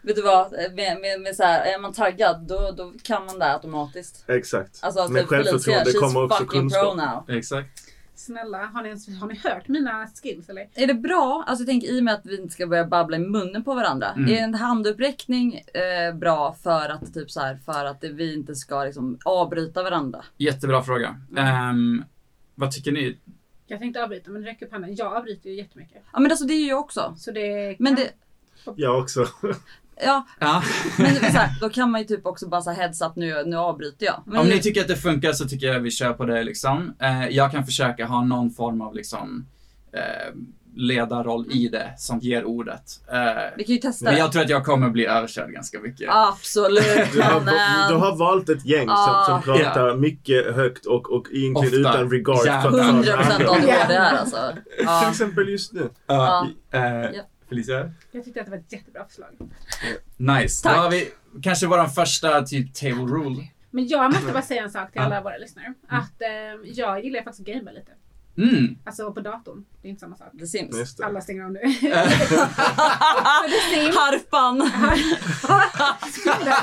[0.08, 3.38] Vet du vad, med, med, med så här, är man taggad då, då kan man
[3.38, 4.24] det automatiskt.
[4.28, 4.78] Exakt.
[4.82, 7.30] Alltså Med typ självförtroende kommer också kunskap.
[7.30, 7.68] Exakt.
[8.14, 10.68] Snälla, har ni, ens, har ni hört mina skills eller?
[10.74, 13.16] Är det bra, alltså jag tänker i och med att vi inte ska börja babbla
[13.16, 14.12] i munnen på varandra.
[14.16, 14.34] Mm.
[14.34, 18.84] Är en handuppräckning eh, bra för att typ så här, för att vi inte ska
[18.84, 20.24] liksom avbryta varandra?
[20.36, 21.20] Jättebra fråga.
[21.36, 22.04] Ehm,
[22.54, 23.18] vad tycker ni?
[23.66, 24.96] Jag tänkte avbryta men räck upp handen.
[24.96, 26.02] Jag avbryter ju jättemycket.
[26.12, 27.14] Ja men alltså det är ju jag också.
[27.18, 28.12] Så det Men kan- det,
[28.76, 29.26] Jag också.
[30.04, 30.62] Ja, Ja.
[30.98, 33.56] men så här, då kan man ju typ också bara säga heads up nu, nu
[33.56, 34.22] avbryter jag.
[34.26, 36.94] Men Om ni tycker att det funkar så tycker jag vi kör på det liksom.
[37.02, 39.46] Eh, jag kan försöka ha någon form av liksom
[39.92, 40.34] eh,
[40.76, 42.82] ledarroll i det som ger ordet.
[43.12, 44.18] Eh, vi kan ju testa men det.
[44.20, 46.08] jag tror att jag kommer bli överkörd ganska mycket.
[46.12, 51.10] Absolut Du har, du har valt ett gäng Ah, som, som pratar mycket högt och,
[51.12, 51.98] och egentligen Ofta.
[52.00, 53.12] utan regard för 100% andra.
[53.50, 54.36] ADHD här alltså.
[54.76, 55.10] Till Ja.
[55.10, 55.88] exempel just nu.
[56.06, 56.46] Ja.
[56.70, 56.78] Ja.
[56.78, 56.84] Eh,
[57.14, 57.22] Ja.
[57.48, 57.92] Felicia?
[58.10, 59.28] Jag tyckte att det var ett jättebra förslag.
[60.16, 60.62] Nice.
[60.62, 60.76] Tack.
[60.76, 61.10] Då har vi
[61.42, 63.48] kanske vår första typ table rule.
[63.70, 65.74] Men jag måste bara säga en sak till alla våra lyssnare.
[65.88, 66.28] Att eh,
[66.64, 67.92] jag gillar faktiskt att gamea lite.
[68.36, 68.78] Mm.
[68.84, 69.64] Alltså på datorn.
[69.82, 70.28] Det är inte samma sak.
[70.38, 71.00] The Sims.
[71.00, 71.60] Alla stänger av nu.
[73.94, 74.70] Harpan.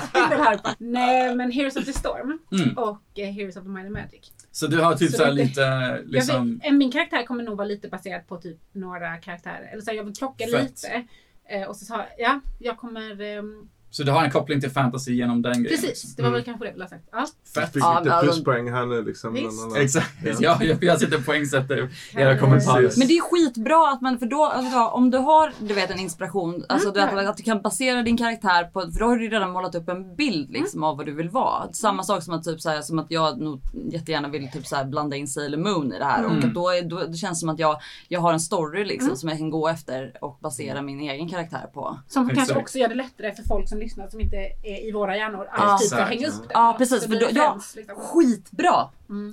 [0.09, 0.75] Spindelharpa.
[0.77, 2.77] Nej men Heroes of the Storm Mm.
[2.77, 4.31] och eh, Heroes of the Might and Magic.
[4.55, 6.49] Så du har typ Så så lite Jag liksom...
[6.49, 9.69] vill, eh, min karaktär kommer nog vara lite baserad på typ några karaktärer.
[9.71, 10.63] Eller så här, jag vill plocka Fett.
[10.63, 11.03] lite.
[11.49, 13.21] Eh, och så sa ja, jag kommer...
[13.21, 15.69] ehm, Så du har en koppling till fantasy genom den grejen?
[15.81, 16.11] precis, Liksom.
[16.15, 16.33] det var Mm.
[16.37, 17.03] väl kanske det jag ville ha sagt.
[17.11, 17.25] Ja,
[17.61, 17.73] Fett.
[17.73, 19.35] Fick Ja, lite men alltså- pluspoäng här nu liksom.
[19.77, 20.11] Exakt.
[20.25, 20.33] Ja.
[20.39, 22.91] Ja, jag, jag sitter poängsätter era kommentarer.
[22.97, 25.99] Men det är skitbra att man, för då, alltså, om du har du vet en
[25.99, 27.27] inspiration, alltså du vet, Mm.
[27.29, 30.15] att du kan basera din karaktär på, för då har du redan målat upp en
[30.15, 31.73] bild liksom av vad du vill vara.
[31.73, 34.75] Samma sak som att typ så här, som att jag nog jättegärna vill typ så
[34.75, 36.47] här, blanda in Sailor Moon i det här och Mm.
[36.49, 37.77] att då, är, då det känns som att jag,
[38.07, 39.17] jag har en story liksom Mm.
[39.17, 41.99] som jag kan gå efter och basera min egen karaktär på.
[42.07, 45.17] Som kanske också gör det lättare för folk som lyssnar som inte är i våra
[45.17, 45.77] hjärnor Ja.
[45.77, 46.09] typ Exakt.
[46.09, 46.53] hänga upp det.
[46.53, 47.95] Ja precis, Så för då, är ja, liksom.
[47.95, 48.75] skitbra!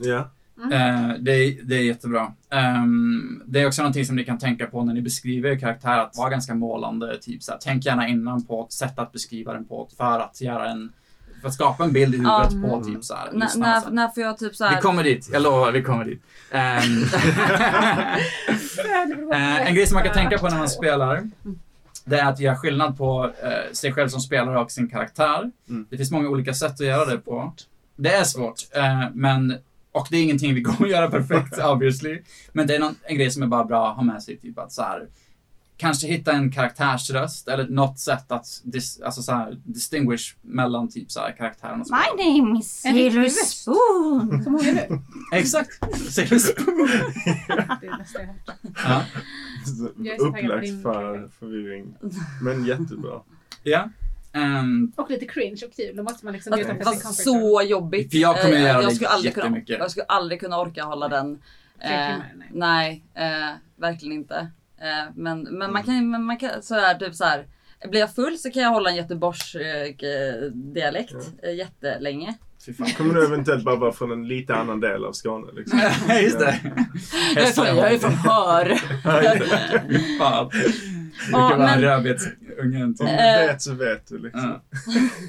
[0.03, 0.31] Ja.
[0.73, 2.33] Eh, det, är, det är jättebra.
[2.51, 5.99] Ehm, det är också någonting som ni kan tänka på när ni beskriver er karaktär,
[5.99, 7.19] att vara ganska målande.
[7.23, 10.41] Typ så här, tänk gärna innan på ett sätt att beskriva den på för att
[10.41, 10.93] göra en,
[11.41, 12.69] för att skapa en bild i huvudet Ja.
[12.69, 15.43] på typ så här, N- lyssnarna när, får jag typ så Vi kommer dit, jag
[15.43, 16.23] lovar, vi kommer dit.
[19.33, 21.23] Eh, en grej som man kan tänka på när man spelar,
[22.05, 25.51] det är att göra skillnad på eh, sig själv som spelare och sin karaktär.
[25.69, 25.87] Mm.
[25.91, 27.53] Det finns många olika sätt att göra det på.
[27.97, 29.59] Det är svårt, eh, men
[29.93, 32.23] och det är ingenting vi kommer att göra perfekt obviously.
[32.53, 34.59] Men det är någon, en grej som är bara bra att ha med sig, typ
[34.59, 35.09] att så här,
[35.77, 41.11] kanske hitta en karaktärsröst eller något sätt att dis, alltså så här, distinguish mellan typ
[41.11, 41.85] så här karaktärerna.
[41.85, 42.43] som spelar.
[42.43, 43.49] name is röst.
[43.61, 44.43] Spoon.
[44.45, 45.01] Som hon är nu.
[45.33, 45.71] Exakt!
[46.11, 46.89] Sailor Spoon.
[47.81, 48.59] Det är jag hört.
[49.97, 50.17] ja.
[50.19, 51.95] Upplagt för förvirring.
[52.43, 53.21] Men jättebra.
[53.63, 53.91] ja.
[54.35, 55.97] Ehm, Och lite cringe och kul.
[55.97, 58.11] Då måste man liksom veta det var så jobbigt.
[58.11, 59.61] För jag kommer Eh, göra jag skulle aldrig kunna.
[59.67, 61.43] Jag skulle aldrig kunna orka hålla den.
[61.79, 62.17] Eh,
[62.53, 64.51] nej, eh, verkligen inte.
[64.83, 67.47] Eh, men, men man kan, men man kan sådär typ så här.
[67.91, 72.35] Blir jag full så kan jag hålla en göteborgsk eh, dialekt eh, jättelänge.
[72.67, 72.87] fy fan.
[72.91, 75.47] Kommer du eventuellt bara vara från en lite annan del av Skåne?
[75.53, 75.79] Liksom?
[76.23, 76.59] Just det.
[77.35, 78.75] Jag är från, jag är från Hör.
[80.19, 80.49] Fan.
[80.53, 80.73] Det
[81.33, 82.83] Ja, kan vara men- rödbetsungen.
[82.85, 83.47] Om du Eh.
[83.47, 84.61] vet så vet du liksom.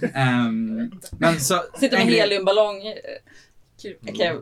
[0.02, 0.08] Ja.
[0.14, 1.62] Ehm, men så...
[1.80, 2.82] Sitter med heliumballong.
[3.82, 3.96] Kul.
[4.10, 4.38] Okej.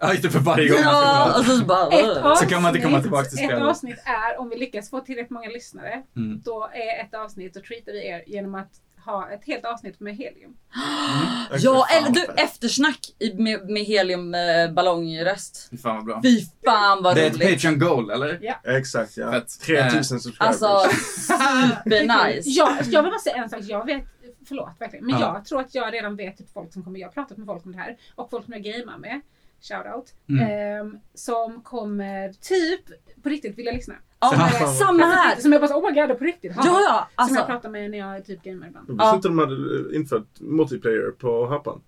[0.00, 1.88] Ja, det, för varje gång Ja, och så bara...
[1.88, 3.62] Ett avsnitt, Så kan man inte komma tillbaka till Ett spelet.
[3.62, 6.40] avsnitt är, om vi lyckas få tillräckligt många lyssnare, Mm.
[6.44, 8.70] då är ett avsnitt, då treatar vi er genom att
[9.04, 10.56] ha ett helt avsnitt med helium.
[11.58, 12.98] Ja, Fan, eller du eftersnack
[13.34, 15.68] med, med heliumballongröst.
[15.70, 16.20] Fy fan vad bra.
[16.22, 17.52] Fy fan vad Det är ett roligt.
[17.62, 18.54] Patreon goal, eller?
[18.78, 19.32] Exakt ja.
[19.32, 19.60] Fett.
[19.60, 20.40] 3000 subscribers.
[20.62, 22.50] Alltså super nice.
[22.50, 24.04] Jag, jag vill bara säga en sak, jag vet,
[24.48, 25.34] förlåt verkligen, men Ja.
[25.34, 27.66] jag tror att jag redan vet typ folk som kommer, jag har pratat med folk
[27.66, 29.20] om det här, och folk som jag gamear med,
[29.62, 30.48] shoutout, Mm.
[30.86, 32.80] ehm, som kommer typ
[33.22, 33.94] på riktigt vilja lyssna.
[34.20, 34.72] Ja, Samma.
[34.72, 35.36] samma här.
[35.40, 36.52] Som jag bara, oh my god, på riktigt.
[36.56, 36.72] Ja, ja.
[36.72, 38.90] Som jag Alltså, pratar med när jag typ gamer ibland.
[38.90, 39.12] Jag Ja.
[39.12, 41.80] visste inte de hade infört multiplayer på Happan.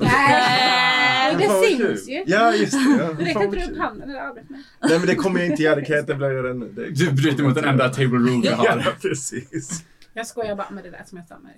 [0.00, 2.24] Nej, Men det syns ju.
[2.26, 2.78] Ja just det.
[2.98, 3.12] Ja.
[3.12, 4.62] Du Fan inte vad upp handen eller armet med.
[4.82, 6.68] Nej men det kommer jag inte göra, det kan jag etablera redan nu.
[6.68, 8.96] Det- Du bryter mot den enda table rule vi Ja har.
[9.02, 9.84] precis.
[10.12, 11.52] Jag skojar bara med det där som jag sa med.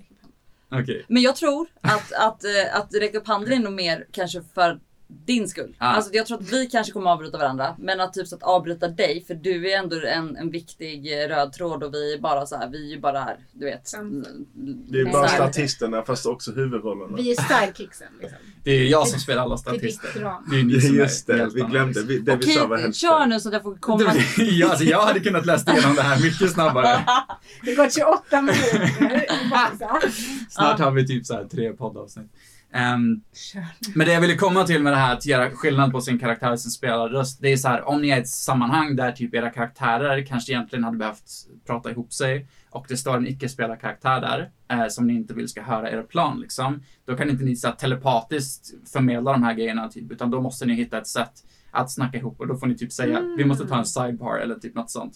[0.81, 1.05] Okej.
[1.07, 4.79] men jag tror att, att, eh, att räcka upp handen är nog mer kanske för
[5.25, 5.75] din skull.
[5.79, 5.85] Ja.
[5.85, 7.75] Alltså jag tror att vi kanske kommer avbryta varandra.
[7.79, 11.27] Men att typ så att avbryta dig, för du är ändå en, en viktig eh,
[11.27, 13.87] röd tråd och vi är bara så här, vi är ju bara här, du vet.
[13.87, 14.27] Sant.
[14.53, 17.17] Det är bara statisterna fast också huvudrollerna.
[17.17, 18.37] Vi är sidekicksen liksom.
[18.63, 20.09] Det är jag som spelar alla statister.
[20.49, 22.03] Det är ni som Just är det, vi glömde.
[22.03, 24.03] Vi, det vi sa var Okej, helt kör nu så att jag får komma.
[24.37, 27.05] ja, alltså, jag hade kunnat läsa igenom det här mycket snabbare.
[27.65, 29.25] Det går 28 minuter.
[30.49, 32.31] Snart har vi typ så här tre poddavsnitt.
[33.33, 33.65] Kör.
[33.95, 36.51] Men det jag ville komma till med det här att göra skillnad på sin karaktär
[36.51, 39.35] och sin spelarröst, det är så här om ni är i ett sammanhang där typ
[39.35, 41.31] era karaktärer kanske egentligen hade behövt
[41.65, 45.61] prata ihop sig och det står en icke-spelarkaraktär där eh, som ni inte vill ska
[45.61, 46.83] höra er plan liksom.
[47.05, 50.65] Då kan inte ni så här, telepatiskt förmedla de här grejerna typ, utan då måste
[50.65, 53.67] ni hitta ett sätt att snacka ihop och då får ni typ säga vi måste
[53.67, 55.13] ta en sidebar eller typ något sånt.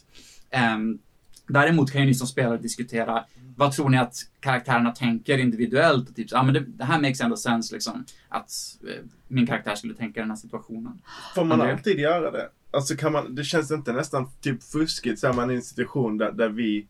[0.49, 0.99] Ehm,
[1.47, 3.25] Däremot kan ju ni som spelare diskutera
[3.57, 6.09] vad tror ni att karaktärerna tänker individuellt?
[6.09, 8.05] Och typ, ah, men det, det här makes ändå sense liksom.
[8.29, 8.51] Att
[8.87, 11.01] eh, min karaktär skulle tänka i den här situationen.
[11.35, 11.73] Får man André?
[11.73, 12.49] alltid göra det?
[12.71, 16.17] Alltså kan man, det känns inte nästan typ fuskigt så är man i en situation
[16.17, 16.87] där, där vi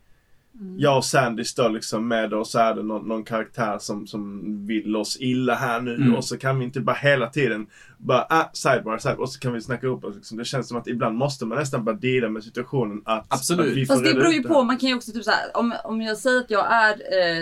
[0.78, 4.42] jag och Sandy står liksom med och så är det någon, någon karaktär som, som
[4.68, 6.16] vill oss illa här nu Mm.
[6.16, 7.68] och så kan vi inte bara hela tiden
[7.98, 10.16] bara ah, sidebar, sidebar och så kan vi snacka upp oss.
[10.16, 10.38] Liksom.
[10.38, 13.72] Det känns som att ibland måste man nästan bara deala med situationen att, Absolut.
[13.72, 15.74] att vi får Fast det beror ju på, man kan ju också typ såhär, om,
[15.84, 16.92] om jag säger att jag är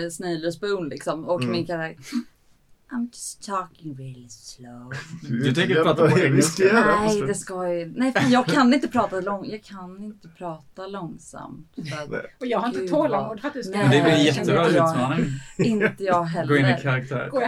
[0.04, 1.52] eh, Snail Spoon liksom och Mm.
[1.52, 2.02] min karaktär
[2.90, 4.92] I'm just talking really slow.
[5.28, 6.64] Du tänker Ja, prata på engelska?
[7.00, 7.34] Nej, det.
[7.34, 7.92] ska ju...
[7.96, 9.46] Nej, för jag kan inte prata lång...
[9.50, 11.74] Jag kan inte prata långsamt.
[12.40, 13.88] Och jag har inte tålamod för att du ska Nej.
[13.88, 14.90] Men det blir en jättebra inte jag.
[14.90, 15.26] utmaning.
[15.58, 16.82] inte jag Gå in i heller.
[16.82, 17.28] karaktär.
[17.30, 17.40] Gå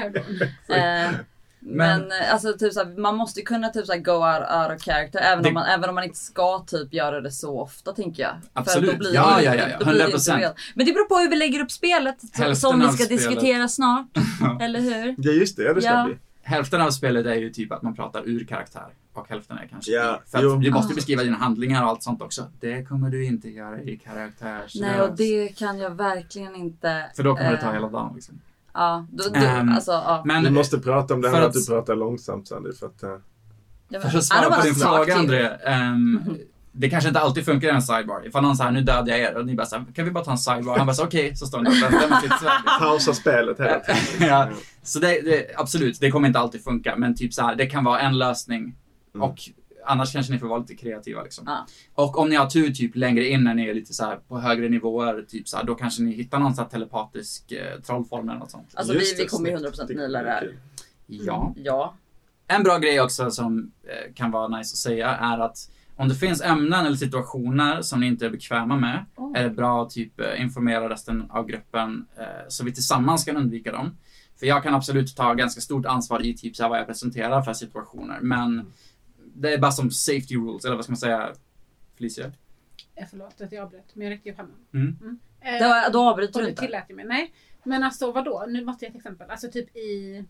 [1.69, 4.83] Eh, men eh, alltså typ såhär, man måste kunna typ såhär go out, out of
[4.85, 7.93] character även, Det- om man, även om man inte ska typ göra det så ofta
[7.93, 8.33] tänker jag.
[8.53, 8.87] Absolut.
[8.91, 9.77] För då blir Ja, det, ja, ja, ja.
[9.79, 10.15] då blir det 100%.
[10.35, 10.55] inte real.
[10.75, 13.11] Men det beror på hur vi lägger upp spelet som- Hälften som vi ska spelet.
[13.11, 14.07] diskutera snart.
[14.61, 15.15] Eller hur?
[15.19, 16.05] Ja just det, det ska Ja.
[16.05, 16.17] bli.
[16.43, 18.87] Hälften av spelet är ju typ att man pratar ur karaktär.
[19.15, 20.21] Och hälften är kanske Ja.
[20.27, 20.53] För jo.
[20.55, 22.47] att du måste beskriva dina handlingar och allt sånt också.
[22.61, 24.75] Det kommer du inte göra i karaktärs...
[24.81, 27.05] Nej och det kan jag verkligen inte.
[27.17, 28.41] För då kommer det ta eh, hela dagen liksom.
[28.79, 30.23] Ja, då, då, Ehm, alltså ja.
[30.25, 33.03] Men Du måste prata om det här att- att du pratar långsamt Sandy för att...
[33.89, 35.19] Jag för att svara på din fråga you.
[35.19, 35.49] André.
[35.65, 36.21] ehm,
[36.73, 38.27] det kanske inte alltid funkar i en sidebar.
[38.27, 40.31] Ifall någon säger nu dödar jag er och ni bara såhär, kan vi bara ta
[40.31, 40.77] en sidebar?
[40.79, 42.63] Han bara så okej, så står ni och väntar med sitt svärd.
[42.81, 43.97] pausa spelet hela tiden.
[44.29, 44.49] ja.
[44.83, 46.95] Så det, det, absolut, det kommer inte alltid funka.
[46.97, 48.75] Men typ så här, det kan vara en lösning.
[49.15, 49.29] Mm.
[49.31, 49.39] Och
[49.89, 51.45] annars kanske ni får vara lite kreativa liksom.
[51.47, 51.67] Ja.
[51.95, 54.39] Och om ni har tur typ längre in när ni är lite så här på
[54.41, 58.29] högre nivåer, typ så här, då kanske ni hittar någon så här telepatisk eh, trollform
[58.29, 58.69] eller något sånt.
[58.75, 59.79] Alltså vi, Just vi det, kommer ju snyggt.
[59.79, 60.57] 100% Det- naila det här.
[61.07, 61.55] Ja.
[61.57, 61.95] Ja.
[62.47, 66.15] En bra grej också som eh, kan vara nice att säga är att om det
[66.15, 69.33] finns ämnen eller situationer som ni inte är bekväma med Oh.
[69.39, 73.37] är det bra att typ eh, informera resten av gruppen eh, så vi tillsammans kan
[73.37, 73.97] undvika dem.
[74.39, 77.43] För jag kan absolut ta ganska stort ansvar i typ så här vad jag presenterar
[77.43, 78.67] för situationer men
[79.41, 81.33] det är bara som safety rules eller vad ska man säga
[81.99, 82.27] Felicia?
[82.95, 84.57] Eh, Förlåt att jag avbröt, men jag räckte upp handen.
[84.75, 85.19] Mm.
[85.41, 86.63] Eh, Då, då avbryter och du du inte.
[86.63, 87.05] tillät ju mig.
[87.05, 87.33] Nej.
[87.65, 88.45] Men alltså vadå?
[88.49, 89.31] Nu måste jag ett exempel.
[89.31, 90.25] Alltså typ i...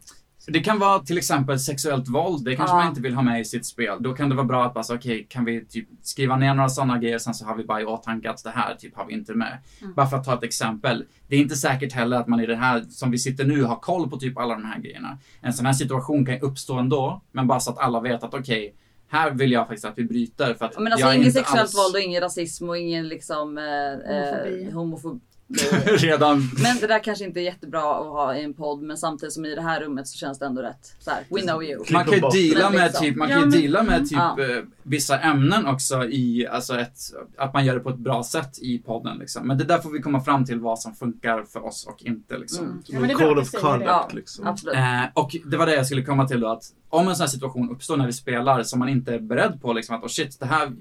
[0.47, 2.79] Det kan vara till exempel sexuellt våld, det kanske Ja.
[2.81, 3.97] man inte vill ha med i sitt spel.
[4.01, 6.69] Då kan det vara bra att bara säga, okej, kan vi typ skriva ner några
[6.69, 9.13] sådana grejer, sen så har vi bara i åtanke att det här typ har vi
[9.15, 9.59] inte med.
[9.83, 9.95] Mm.
[9.95, 11.05] Bara för att ta ett exempel.
[11.29, 13.77] Det är inte säkert heller att man i det här, som vi sitter nu, har
[13.77, 15.19] koll på typ alla de här grejerna.
[15.41, 18.35] En sån här situation kan ju uppstå ändå, men bara så att alla vet att
[18.35, 18.75] okej,
[19.09, 21.95] här vill jag faktiskt att vi bryter för att Men alltså inte sexuellt alls våld
[21.95, 24.65] och ingen rasism och ingen liksom eh, Homofobi.
[24.65, 25.21] eh, homofobi.
[25.87, 29.33] redan Men det där kanske inte är jättebra att ha i en podd men samtidigt
[29.33, 30.97] som i det här rummet så känns det ändå rätt.
[30.99, 31.85] Så här, we know you.
[31.91, 33.05] Man kan ju deala med liksom.
[33.07, 34.37] typ, man Ja, kan ju deala med typ Ja.
[34.41, 36.99] eh, vissa ämnen också i, alltså ett,
[37.39, 39.47] att man gör det på ett bra sätt i podden liksom.
[39.47, 42.39] Men det där får vi komma fram till vad som funkar för oss och inte
[42.39, 42.65] liksom.
[42.65, 42.83] Mm.
[42.87, 44.09] Ja, men det Code of conduct Ja.
[44.13, 44.47] liksom.
[44.47, 44.77] Absolut.
[44.77, 47.29] Eh, och det var det jag skulle komma till då att om en sån här
[47.29, 50.41] situation uppstår när vi spelar som man inte är beredd på liksom att oh shit,
[50.41, 50.73] det här,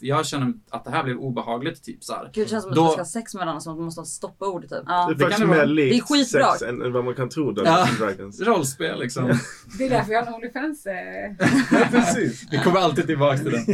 [0.00, 2.30] jag känner att det här blev obehagligt typ så här.
[2.34, 4.00] Gud, det känns som att Då- man ska ha sex med varandra så man måste
[4.00, 4.70] ha stoppaord typ.
[4.72, 4.78] Ja.
[5.06, 5.66] Det är det faktiskt kan det vara.
[5.66, 6.52] Det är skitbra.
[6.52, 7.62] sex än, än vad man kan tro då.
[7.64, 7.88] Ja.
[7.98, 8.40] Dragons.
[8.46, 9.38] Rollspel liksom.
[9.78, 10.86] Det är därför jag har en Onlyfans.
[10.86, 10.94] Eh.
[11.70, 12.44] Ja, precis.
[12.50, 13.66] Vi kommer alltid tillbaka till den.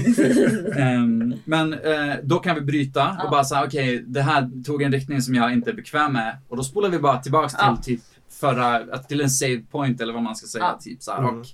[0.79, 4.93] Ehm, men eh, då kan vi bryta och bara säga okej, det här tog en
[4.93, 6.39] riktning som jag inte är bekväm med.
[6.49, 10.13] Och då spolar vi bara tillbaks till typ förra, att- till en save point eller
[10.13, 10.65] vad man ska säga.
[10.65, 10.79] Ja.
[10.81, 11.41] Typ så här, Mm.
[11.41, 11.47] och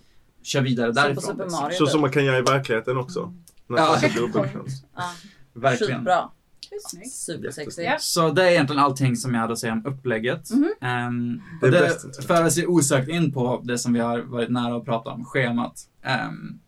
[0.43, 1.23] kör vidare Som på därifrån.
[1.23, 1.63] Super liksom.
[1.63, 1.77] Mario.
[1.77, 3.33] Så som man kan göra i verkligen också.
[3.79, 3.93] Ja.
[3.93, 4.33] Nästan Checkpoint.
[4.35, 4.85] dubbelkant.
[4.97, 5.03] Ja.
[5.53, 6.09] Verkligen.
[7.11, 7.83] Supersexy.
[7.83, 7.97] Ja.
[7.99, 10.49] Så det är egentligen allting som jag hade att säga om upplägget.
[10.49, 10.57] Det
[11.63, 12.23] och är det bäst, inte?
[12.23, 15.81] för oss osökt in på det som vi har varit nära att prata om, schemat.
[16.03, 16.59] Ehm,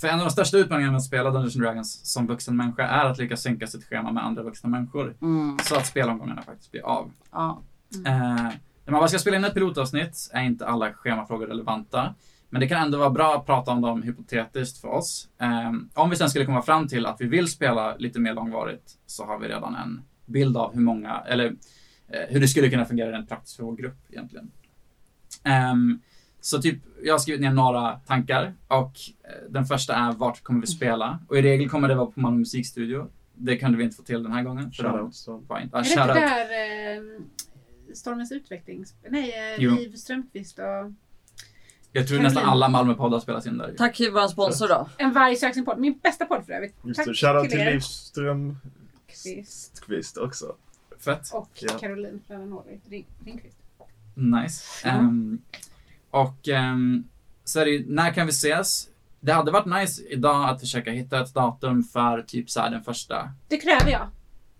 [0.00, 3.04] för en av de största utmaningarna med att spela Dungeons Dragons som vuxen människa är
[3.04, 5.16] att lyckas synka sitt schema med andra vuxna människor.
[5.22, 5.58] Mm.
[5.62, 7.10] Så att spelomgångarna faktiskt blir av.
[7.32, 7.62] Ja.
[8.06, 8.52] Eh,
[8.84, 12.14] när man bara ska spela in ett pilotavsnitt är inte alla schemafrågor relevanta.
[12.54, 15.28] Men det kan ändå vara bra att prata om dem hypotetiskt för oss.
[15.40, 18.98] Eh, om vi sen skulle komma fram till att vi vill spela lite mer långvarigt
[19.06, 21.44] så har vi redan en bild av hur många, eller
[22.08, 24.50] eh, hur det skulle kunna fungera rent praktiskt för vår grupp egentligen.
[25.44, 26.00] Ehm,
[26.40, 28.92] så typ, jag har skrivit ner några tankar och
[29.24, 31.18] eh, den första är vart kommer vi spela?
[31.28, 33.10] Och i regel kommer det vara på Malmö musikstudio.
[33.34, 34.70] Det kunde vi inte få till den här gången.
[34.72, 35.12] för de
[35.48, 38.84] var inte- ja, Är det inte där eh, Stormens utveckling?
[39.08, 39.74] Nej, eh.
[39.76, 40.92] Liv Strömquist och
[41.96, 43.74] Jag tror nästan alla Malmö-poddar spelas in där.
[43.78, 44.88] Tack till vår sponsor då.
[44.98, 45.78] En varg söker sin podd.
[45.78, 46.74] Min bästa podd för övrigt.
[46.84, 47.72] Just Tack det, shoutout till er.
[47.72, 50.54] Liv Strömqvist Kvist också.
[51.04, 51.30] Fett.
[51.32, 51.78] Och Ja.
[51.78, 52.20] Caroline
[52.88, 53.56] Ring- Ringqvist.
[54.14, 54.88] Nice.
[54.88, 55.00] Mm.
[55.00, 55.38] Ehm,
[56.10, 57.04] och um,
[57.44, 58.88] så är det ju, när kan vi ses?
[59.20, 62.84] Det hade varit nice idag att försöka hitta ett datum för typ så här den
[62.84, 63.30] första.
[63.48, 64.08] Det kräver jag.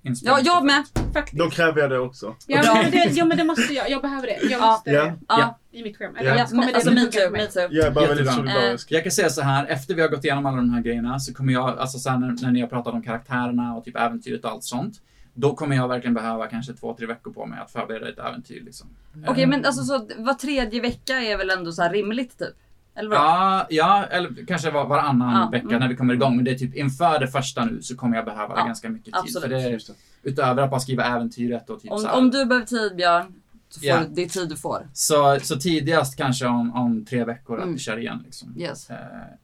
[0.04, 0.84] Ja, jag med.
[1.12, 1.38] Faktiskt.
[1.38, 2.34] Då kräver jag det också.
[2.46, 2.74] Ja, Bra.
[2.74, 3.90] men det, ja men det måste jag.
[3.90, 4.38] Jag behöver det.
[4.42, 4.66] Jag Ja.
[4.70, 5.04] måste Ja.
[5.04, 5.14] det.
[5.28, 5.58] Ja.
[5.72, 5.96] I mitt.
[6.00, 6.06] Ja.
[6.18, 7.68] Eller Ja, kommer men, det alltså me too, me too.
[7.70, 8.52] Jag är bara väldigt Jättebra.
[8.52, 8.92] solidarisk.
[8.92, 11.34] Jag kan säga så här, efter vi har gått igenom alla de här grejerna så
[11.34, 14.50] kommer jag, alltså sen när, när ni har pratat om karaktärerna och typ äventyret och
[14.50, 14.94] allt sånt.
[15.34, 18.62] Då kommer jag verkligen behöva kanske två, tre veckor på mig att förbereda ett äventyr
[18.64, 18.86] liksom.
[19.26, 22.48] Okej Eh, men alltså så var tredje vecka är väl ändå så här rimligt typ?
[22.94, 23.16] Eller?
[23.16, 25.80] Ja, ja, eller kanske var, varannan Ja, vecka mm.
[25.80, 26.37] när vi kommer igång.
[26.37, 29.04] Men det är typ inför det första nu så kommer jag behöva Ja, ganska mycket
[29.04, 29.14] tid.
[29.16, 29.42] absolut.
[29.42, 29.94] För det är det.
[30.22, 32.16] utöver att bara skriva äventyret och typ så Om, här.
[32.18, 33.35] om du behöver tid Björn,
[33.68, 34.88] så får du, det är tid du får.
[34.92, 37.74] Så, så tidigast kanske om, om tre veckor att Mm.
[37.74, 38.54] vi kör igen liksom.
[38.59, 38.90] Yes.
[38.90, 38.96] Eh,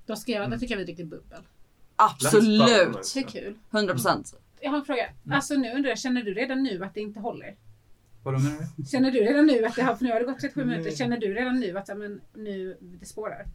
[0.06, 1.38] Då ska jag, då tycker jag vi dricker bubbel.
[1.96, 3.12] Absolut!
[3.14, 3.54] Det är kul.
[3.70, 4.34] 100%.
[4.60, 5.02] Jag har en fråga.
[5.24, 5.36] Mm.
[5.36, 7.54] Alltså nu undrar jag, känner du redan nu att det inte håller?
[8.22, 8.84] Vadå menar du?
[8.84, 10.76] Känner du redan nu att det har, för nu har det gått 37 Nej.
[10.76, 13.46] minuter, känner du redan nu att ja, men, nu det spårar?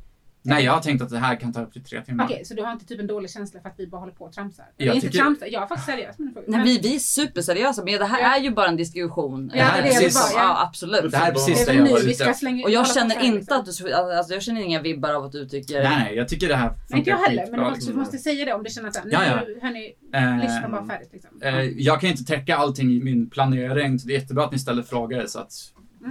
[0.45, 2.25] Nej, jag har tänkt att det här kan ta upp till tre timmar.
[2.25, 4.25] Okej, så du har inte typ en dålig känsla för att vi bara håller på
[4.25, 4.65] och tramsar?
[4.77, 6.49] Jag inte tycker- tramsar, jag är faktiskt seriös med frågan.
[6.51, 8.36] Nej, Men- vi, vi är superseriösa men det här Ja.
[8.38, 9.51] är ju bara en diskussion.
[9.53, 10.41] Ja, det är det är precis- bara.
[10.43, 10.63] Ja, Ja.
[10.67, 11.12] absolut.
[11.12, 13.23] Det här är precis Det det är jag var ute slänga Och jag känner här,
[13.25, 13.60] inte liksom.
[13.60, 15.84] att du, alltså jag känner inga vibbar av att du tycker...
[15.84, 17.86] Nej, nej, jag tycker det här Nej, inte jag funkar heller, men du måste, du
[17.86, 17.99] liksom.
[17.99, 19.39] måste säga det om du känner att nu, Ja, ja.
[19.62, 21.41] hörni, Eh, lyssna bara färdigt liksom.
[21.41, 24.60] Eh, jag kan inte täcka allting i min planering, så det är jättebra att ni
[24.60, 25.51] ställer frågor så att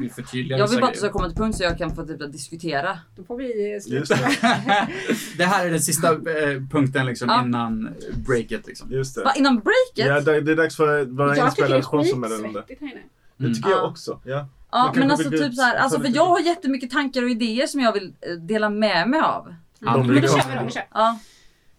[0.00, 2.06] vi förtydligar Jag vill bara att du ska komma till punkt så jag kan få
[2.06, 2.98] typ diskutera.
[3.16, 4.14] Då får vi sluta.
[4.14, 4.38] det.
[5.38, 7.44] det här är den sista eh, punkten liksom Ja.
[7.44, 7.88] innan
[8.26, 8.92] breaket liksom.
[8.92, 9.38] Just Va, det.
[9.38, 10.24] innan breaket?
[10.26, 12.48] Ja, det är dags för våra Jag tycker det inspelade är sponsormeddelande.
[12.48, 13.00] skitsvettigt här inne.
[13.36, 13.54] Det Mm.
[13.54, 13.82] tycker jag Ja.
[13.86, 14.20] också.
[14.24, 14.48] Ja.
[14.72, 17.30] Ja, men alltså vill typ ut- så här, alltså för jag har jättemycket tankar och
[17.30, 19.54] idéer som jag vill eh, dela med mig av.
[19.78, 20.82] Ja, De men då kör vi då, vi kör.
[20.94, 21.18] Ja.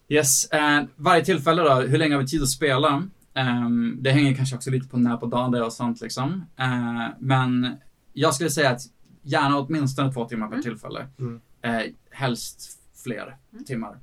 [0.08, 3.02] Yes, eh, varje tillfälle då, hur länge har vi tid att spela?
[3.34, 6.44] Ehm, det hänger kanske också lite på när på dagen det är och sånt liksom.
[6.58, 7.76] Eh, men
[8.18, 8.80] jag skulle säga att
[9.22, 10.62] gärna åtminstone två timmar per Mm.
[10.62, 11.06] tillfälle.
[11.18, 11.40] Mm.
[11.62, 13.64] Eh, helst fler Mm.
[13.64, 13.98] timmar.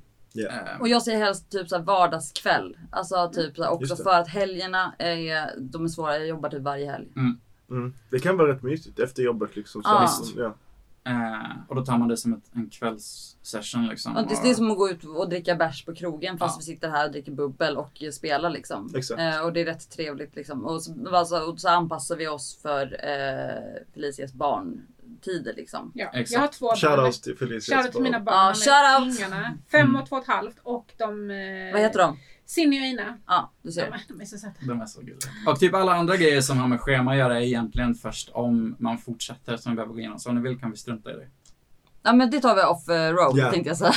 [0.50, 2.76] Eh, Och jag säger helst typ så här vardagskväll.
[2.90, 6.18] Alltså typ så här, också för att helgerna är, de är svåra.
[6.18, 7.08] Jag jobbar typ varje helg.
[7.70, 7.94] Mm.
[8.10, 9.82] Det kan vara rätt mysigt efter jobbet liksom.
[9.82, 10.00] Så Ja.
[10.20, 10.36] Visst.
[10.36, 10.54] Ja.
[11.04, 14.12] Eh, och då tar man det som ett, en kvällssession liksom.
[14.16, 16.58] Ja, det, det är som att gå ut och dricka bärs på krogen fast Ja.
[16.58, 18.92] vi sitter här och dricker bubbel och spelar liksom.
[18.96, 19.20] Exakt.
[19.20, 20.64] Eh, och det är rätt trevligt liksom.
[20.64, 25.92] Och så, alltså, och så anpassar vi oss för eh, Felicias barntider liksom.
[25.94, 26.30] Ja, Exakt.
[26.30, 26.76] jag har två barn.
[26.76, 27.76] Shoutouts till Felicia.
[27.76, 28.34] Shoutout till mina barn.
[28.36, 29.18] Ja, shoutout.
[29.20, 29.58] ungarna.
[29.70, 31.30] Fem och två och ett halvt och de...
[31.30, 32.16] eh, Vad heter de?
[32.46, 33.18] Sinny och Ina.
[33.26, 33.82] Ja, du De, ser.
[33.86, 34.52] är- de är så söta.
[34.60, 35.16] De är så gulliga.
[35.46, 38.76] Och typ alla andra grejer som har med schema att göra är egentligen först om
[38.78, 40.18] man fortsätter som vi behöver gå igenom.
[40.18, 41.26] Så om ni vill kan vi strunta i det.
[42.02, 43.50] Ja men det tar vi off eh, road Ja.
[43.50, 43.92] tänkte jag säga.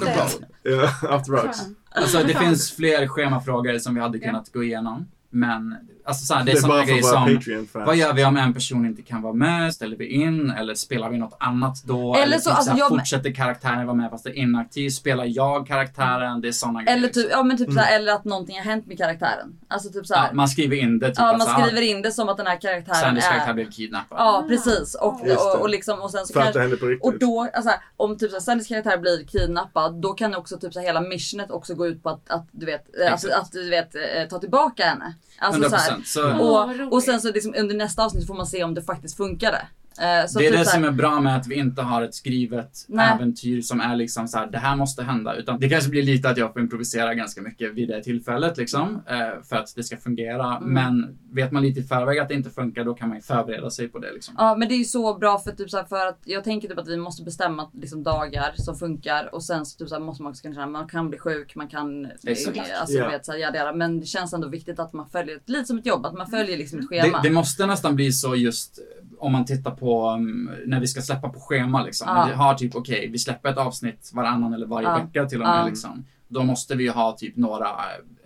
[0.00, 0.28] Bra.
[0.62, 1.58] Ja, after rocks.
[1.90, 5.06] Alltså det finns fler schemafrågor som vi hade kunnat gå igenom.
[5.30, 7.86] Men alltså så här, det Det är är sådana bara grejer som Patreon-fans.
[7.86, 9.74] vad gör vi om en person inte kan vara med?
[9.74, 10.50] Ställer vi in?
[10.50, 12.14] Eller spelar vi något annat då?
[12.14, 14.34] Eller Eller, så, typ alltså, så här, jag- fortsätter karaktären vara med fast det är
[14.34, 14.90] inaktiv?
[14.90, 16.40] Spelar jag karaktären?
[16.40, 16.98] Det är sådana grejer.
[16.98, 17.76] Eller typ, ja men typ Mm.
[17.82, 19.56] såhär, eller att någonting har hänt med karaktären.
[19.68, 20.26] Alltså typ såhär.
[20.26, 21.06] ja, man skriver in det.
[21.08, 23.54] Typ Ja, man alltså, skriver in det som att den här karaktären Sandys karaktär är...
[23.54, 24.18] blev kidnappad.
[24.20, 24.94] Ja, precis.
[24.94, 26.60] Och, och, och, liksom, och sen så För att det kanske...
[26.60, 27.06] händer på riktigt.
[27.06, 30.72] Och då, alltså, om typ så här, Sandys karaktär blir kidnappad, då kan också typ
[30.72, 33.42] så här, hela missionet också gå ut på att, att du vet, eh, alltså, Exakt.
[33.46, 35.14] att du vet, eh, ta tillbaka henne.
[35.38, 35.93] Alltså, 100%.
[36.04, 38.74] Så här, Så, och, och sen så liksom, under nästa avsnitt får man se om
[38.74, 39.66] det faktiskt funkade.
[40.00, 42.14] Eh, så det är typ det som är bra med att vi inte har ett
[42.14, 43.12] skrivet Nej.
[43.14, 45.34] äventyr som är liksom så här, det här måste hända.
[45.34, 49.02] Utan det kanske blir lite att jag får improvisera ganska mycket vid det tillfället liksom.
[49.08, 50.56] eh, För att det ska fungera.
[50.56, 50.72] Mm.
[50.74, 53.70] Men vet man lite i förväg att det inte funkar, då kan man ju förbereda
[53.70, 54.34] sig på det liksom.
[54.38, 56.68] Ja men det är ju så bra för, typ så här, för att jag tänker
[56.68, 60.02] typ att vi måste bestämma liksom, dagar som funkar och sen så, typ så här,
[60.02, 62.56] måste man också kunna känna man kan bli sjuk, man kan Exakt.
[62.56, 63.74] eh, alltså, du vet, så här.
[63.74, 66.58] Men det känns ändå viktigt att man följer, lite som ett jobb, att man följer
[66.58, 67.20] liksom ett Det, schema.
[67.22, 68.78] det måste nästan bli så just
[69.18, 72.08] om man tittar på um, när vi ska släppa på schema liksom.
[72.08, 72.24] Ja.
[72.28, 74.98] Vi har typ, okej, vi släpper ett avsnitt varannan eller varje Ja.
[74.98, 76.04] vecka till och med liksom.
[76.28, 77.68] Då måste vi ju ha typ några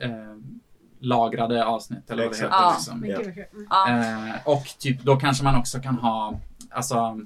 [0.00, 0.10] eh,
[1.00, 2.74] lagrade avsnitt eller vad det heter Ja.
[2.76, 3.04] liksom.
[3.06, 3.20] Ja.
[3.70, 3.88] ja.
[4.28, 6.40] Eh, och typ, då kanske man också kan ha,
[6.70, 7.20] alltså,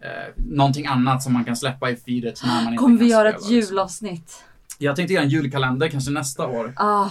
[0.00, 3.28] eh, någonting annat som man kan släppa i feedet när man inte Kommer vi göra
[3.28, 3.54] ett liksom.
[3.54, 4.44] julavsnitt?
[4.78, 6.72] Jag tänkte göra en julkalender kanske nästa år.
[6.76, 7.08] Ah,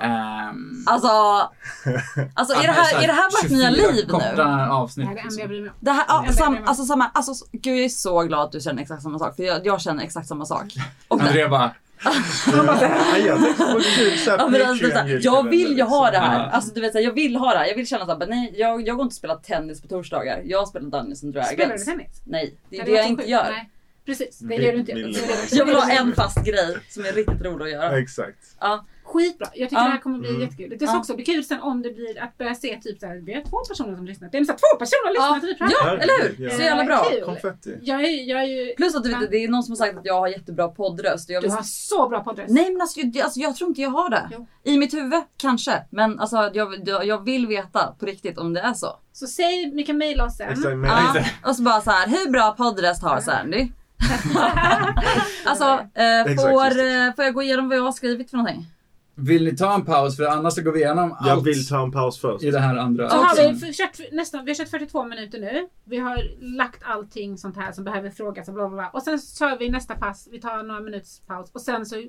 [0.00, 1.08] Ehm, alltså,
[2.34, 4.04] alltså är, det här, är det här vårt nya 24 liv
[4.36, 4.42] nu?
[4.72, 5.08] avsnitt.
[5.08, 5.76] Det här är det jag liksom.
[5.80, 6.68] Det här, ja, Ja, sam, det är det.
[6.68, 9.36] alltså samma, alltså gud jag är så glad att du känner exakt samma sak.
[9.36, 10.64] För jag, jag känner exakt samma sak.
[11.08, 11.70] Och det, Andrea bara,
[12.04, 16.18] Ja, jag tänkte på kul såhär Ja, men alltså, såhär, jag vill ju ha det
[16.18, 16.48] här.
[16.50, 17.66] Alltså du vet såhär, jag vill ha det här.
[17.66, 20.40] Jag vill känna såhär, nej jag, jag går inte och spelar tennis på torsdagar.
[20.44, 21.52] Jag spelar Dungeons and Dragons.
[21.52, 22.22] Spelar du tennis?
[22.24, 23.44] Nej, det är det jag inte gör.
[23.50, 23.70] Nej,
[24.06, 24.98] precis, det det du inte gör.
[25.08, 25.12] Det
[25.50, 27.98] det- Jag vill ha en fast grej som är riktigt rolig att göra.
[27.98, 28.38] Exakt.
[28.60, 28.84] Ja.
[29.14, 29.46] Skitbra.
[29.54, 29.84] Jag tycker Ja.
[29.86, 30.40] det här kommer bli Mm.
[30.40, 30.70] jättekul.
[30.70, 30.98] Det ska Ja.
[31.00, 33.56] också bli kul sen om det blir att börja se typ såhär, vi har två
[33.68, 34.28] personer som lyssnar.
[34.32, 36.44] Det är så två personer lyssnar Ja, typ ja eller hur?
[36.44, 36.50] ja.
[36.56, 37.04] Så jävla bra.
[37.10, 37.22] Kul.
[37.24, 37.78] Konfetti.
[37.82, 38.74] Jag är, jag är ju...
[38.76, 41.30] Plus att du vet, det är någon som har sagt att jag har jättebra poddröst.
[41.30, 42.50] Jag Du har så bra poddröst.
[42.50, 44.28] Nej men alltså jag, alltså jag tror inte jag har det.
[44.32, 44.46] Jo.
[44.62, 45.82] I mitt huvud kanske.
[45.90, 48.96] Men alltså jag, jag, vill veta på riktigt om det är så.
[49.12, 50.84] Så säg, ni kan mejla oss sen.
[50.84, 51.14] Ja,
[51.46, 53.68] och så bara så här, hur bra poddröst har Sandy?
[55.44, 58.66] alltså, eh, Exakt, får, eh, får jag gå igenom vad jag har skrivit för någonting?
[59.14, 60.16] Vill ni ta en paus?
[60.16, 62.44] För annars så går vi igenom jag allt vill ta en paus först.
[62.44, 63.10] i det här andra.
[63.10, 65.68] Så har vi, kört, nästan, vi har kört 42 minuter nu.
[65.84, 66.22] Vi har
[66.56, 68.88] lagt allting sånt här som behöver frågas och bla bla bla.
[68.92, 70.28] Och sen så kör vi nästa pass.
[70.32, 72.02] Vi tar några minuters paus och sen så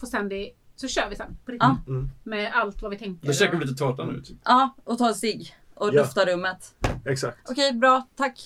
[0.00, 1.36] får Sandy, så kör vi sen.
[1.44, 1.68] På riktigt.
[1.86, 1.92] Ja.
[1.92, 2.10] Mm.
[2.22, 3.26] Med allt vad vi tänker.
[3.26, 4.22] Då käkar vi lite tårta nu.
[4.22, 4.36] Typ.
[4.44, 5.54] Ja, och ta en cigg.
[5.74, 5.92] Och Ja.
[5.92, 6.74] lufta rummet.
[7.04, 7.38] Exakt.
[7.50, 8.08] Okej, bra.
[8.16, 8.44] Tack.